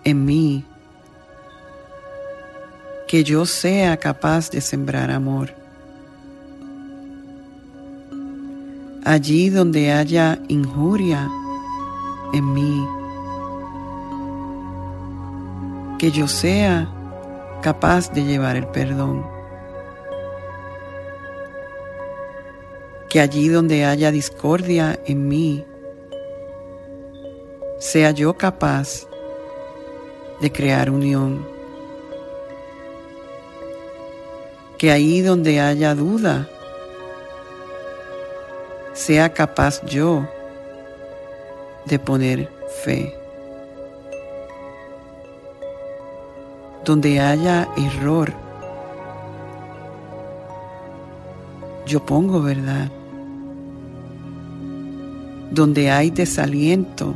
en 0.04 0.25
mí, 0.25 0.65
que 3.08 3.23
yo 3.23 3.45
sea 3.45 3.97
capaz 3.97 4.51
de 4.51 4.60
sembrar 4.60 5.10
amor. 5.10 5.64
Allí 9.05 9.49
donde 9.49 9.91
haya 9.93 10.39
injuria 10.49 11.29
en 12.33 12.53
mí, 12.53 12.87
que 15.99 16.11
yo 16.11 16.27
sea 16.27 16.91
capaz 17.61 18.11
de 18.11 18.25
llevar 18.25 18.55
el 18.57 18.67
perdón. 18.67 19.35
que 23.15 23.21
allí 23.21 23.47
donde 23.47 23.85
haya 23.85 24.11
discordia 24.11 24.99
en 25.05 25.29
mí, 25.29 25.63
sea 27.79 28.11
yo 28.11 28.33
capaz 28.33 29.07
de 30.41 30.51
crear 30.51 30.89
unión. 30.89 31.47
Que 34.77 34.91
ahí 34.91 35.21
donde 35.21 35.61
haya 35.61 35.95
duda, 35.95 36.49
sea 39.05 39.33
capaz 39.33 39.85
yo 39.85 40.27
de 41.85 41.99
poner 41.99 42.49
fe. 42.83 43.13
Donde 46.83 47.19
haya 47.19 47.67
error, 47.77 48.33
yo 51.85 52.03
pongo 52.05 52.41
verdad 52.41 52.89
donde 55.51 55.89
hay 55.89 56.09
desaliento, 56.09 57.15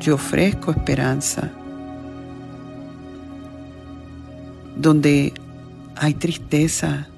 yo 0.00 0.14
ofrezco 0.16 0.72
esperanza. 0.72 1.50
Donde 4.76 5.32
hay 5.96 6.14
tristeza, 6.14 7.08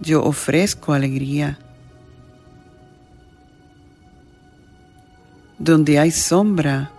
yo 0.00 0.22
ofrezco 0.22 0.92
alegría. 0.92 1.58
Donde 5.58 5.98
hay 5.98 6.10
sombra, 6.10 6.90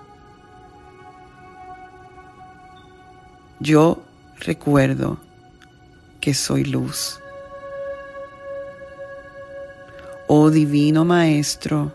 yo 3.60 4.02
recuerdo 4.40 5.18
que 6.20 6.34
soy 6.34 6.64
luz. 6.64 7.20
Oh 10.28 10.50
Divino 10.50 11.06
Maestro, 11.06 11.92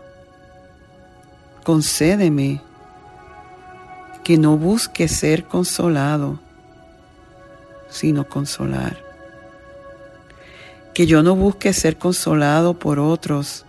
concédeme 1.63 2.61
que 4.23 4.37
no 4.37 4.55
busque 4.55 5.07
ser 5.07 5.43
consolado, 5.45 6.39
sino 7.89 8.27
consolar. 8.27 9.10
Que 10.93 11.05
yo 11.05 11.23
no 11.23 11.35
busque 11.35 11.73
ser 11.73 11.97
consolado 11.97 12.73
por 12.73 12.99
otros, 12.99 13.65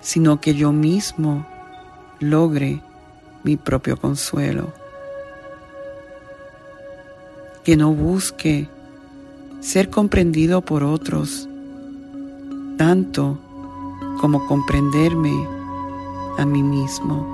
sino 0.00 0.40
que 0.40 0.54
yo 0.54 0.70
mismo 0.70 1.46
logre 2.20 2.80
mi 3.42 3.56
propio 3.56 3.96
consuelo. 3.96 4.72
Que 7.64 7.76
no 7.76 7.92
busque 7.92 8.68
ser 9.60 9.88
comprendido 9.88 10.60
por 10.60 10.84
otros, 10.84 11.48
tanto 12.76 13.38
como 14.20 14.46
comprenderme 14.46 15.32
a 16.38 16.44
mí 16.44 16.62
mismo. 16.62 17.26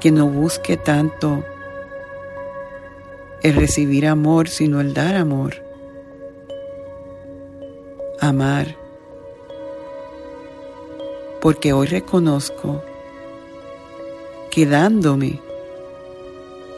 Que 0.00 0.10
no 0.10 0.26
busque 0.26 0.76
tanto 0.76 1.44
el 3.42 3.56
recibir 3.56 4.06
amor, 4.06 4.48
sino 4.48 4.80
el 4.80 4.94
dar 4.94 5.16
amor. 5.16 5.54
Amar. 8.20 8.76
Porque 11.40 11.72
hoy 11.72 11.88
reconozco 11.88 12.82
que 14.50 14.66
dándome 14.66 15.40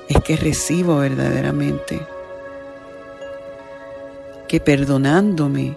es 0.08 0.22
que 0.22 0.36
recibo 0.36 0.98
verdaderamente, 0.98 2.00
que 4.48 4.60
perdonándome 4.60 5.76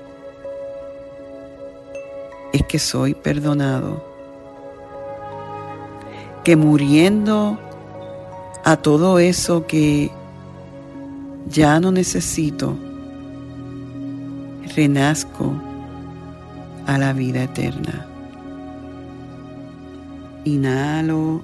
es 2.53 2.63
que 2.63 2.79
soy 2.79 3.13
perdonado, 3.13 4.03
que 6.45 6.55
muriendo 6.55 7.59
a 8.63 8.77
todo 8.77 9.19
eso 9.19 9.67
que 9.67 10.11
ya 11.49 11.79
no 11.79 11.91
necesito, 11.91 12.77
renazco 14.75 15.53
a 16.85 16.97
la 16.97 17.13
vida 17.13 17.43
eterna. 17.43 18.05
Inhalo 20.45 21.43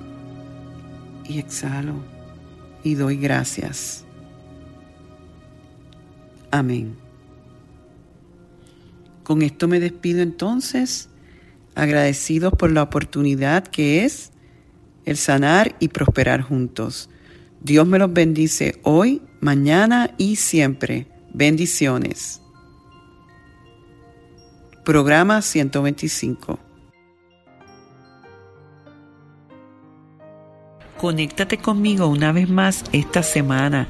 y 1.26 1.40
exhalo 1.40 1.96
y 2.84 2.96
doy 2.96 3.18
gracias. 3.18 4.06
Amén. 6.52 6.96
Con 9.24 9.42
esto 9.42 9.68
me 9.68 9.80
despido 9.80 10.22
entonces, 10.22 11.10
agradecidos 11.76 12.54
por 12.54 12.72
la 12.72 12.84
oportunidad 12.84 13.66
que 13.66 14.06
es 14.06 14.32
el 15.06 15.18
sanar 15.18 15.76
y 15.80 15.88
prosperar 15.88 16.42
juntos. 16.42 17.10
Dios 17.62 17.88
me 17.88 18.00
los 18.00 18.12
bendice 18.12 18.80
hoy, 18.84 19.22
mañana 19.44 20.12
y 20.18 20.38
siempre. 20.38 21.08
Bendiciones. 21.34 22.42
Programa 24.86 25.42
125. 25.42 26.60
Conéctate 30.98 31.58
conmigo 31.58 32.08
una 32.08 32.32
vez 32.32 32.50
más 32.50 32.86
esta 32.94 33.22
semana 33.22 33.90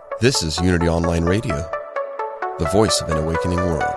This 0.21 0.43
is 0.43 0.61
Unity 0.61 0.87
Online 0.87 1.23
Radio, 1.23 1.55
the 2.59 2.69
voice 2.71 3.01
of 3.01 3.09
an 3.09 3.17
awakening 3.17 3.57
world. 3.57 3.95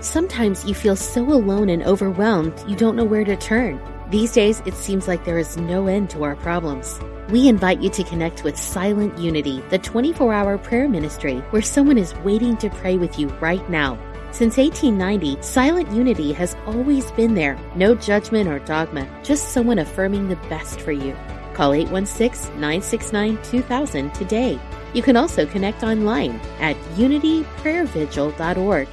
Sometimes 0.00 0.66
you 0.66 0.74
feel 0.74 0.96
so 0.96 1.22
alone 1.22 1.70
and 1.70 1.82
overwhelmed 1.82 2.52
you 2.68 2.76
don't 2.76 2.94
know 2.94 3.06
where 3.06 3.24
to 3.24 3.36
turn. 3.36 3.80
These 4.10 4.32
days, 4.32 4.60
it 4.66 4.74
seems 4.74 5.08
like 5.08 5.24
there 5.24 5.38
is 5.38 5.56
no 5.56 5.86
end 5.86 6.10
to 6.10 6.24
our 6.24 6.36
problems. 6.36 7.00
We 7.30 7.48
invite 7.48 7.80
you 7.80 7.88
to 7.88 8.04
connect 8.04 8.44
with 8.44 8.58
Silent 8.58 9.16
Unity, 9.16 9.62
the 9.70 9.78
24 9.78 10.30
hour 10.34 10.58
prayer 10.58 10.90
ministry 10.90 11.38
where 11.48 11.62
someone 11.62 11.96
is 11.96 12.14
waiting 12.16 12.58
to 12.58 12.68
pray 12.68 12.98
with 12.98 13.18
you 13.18 13.28
right 13.40 13.66
now. 13.70 13.98
Since 14.32 14.56
1890, 14.58 15.42
Silent 15.42 15.90
Unity 15.90 16.32
has 16.32 16.56
always 16.66 17.10
been 17.12 17.34
there. 17.34 17.58
No 17.74 17.94
judgment 17.94 18.48
or 18.48 18.60
dogma, 18.60 19.08
just 19.22 19.50
someone 19.50 19.80
affirming 19.80 20.28
the 20.28 20.36
best 20.48 20.80
for 20.80 20.92
you. 20.92 21.16
Call 21.52 21.74
816 21.74 22.50
969 22.60 23.38
2000 23.42 24.14
today. 24.14 24.58
You 24.94 25.02
can 25.02 25.16
also 25.16 25.46
connect 25.46 25.82
online 25.82 26.40
at 26.60 26.76
unityprayervigil.org 26.96 28.88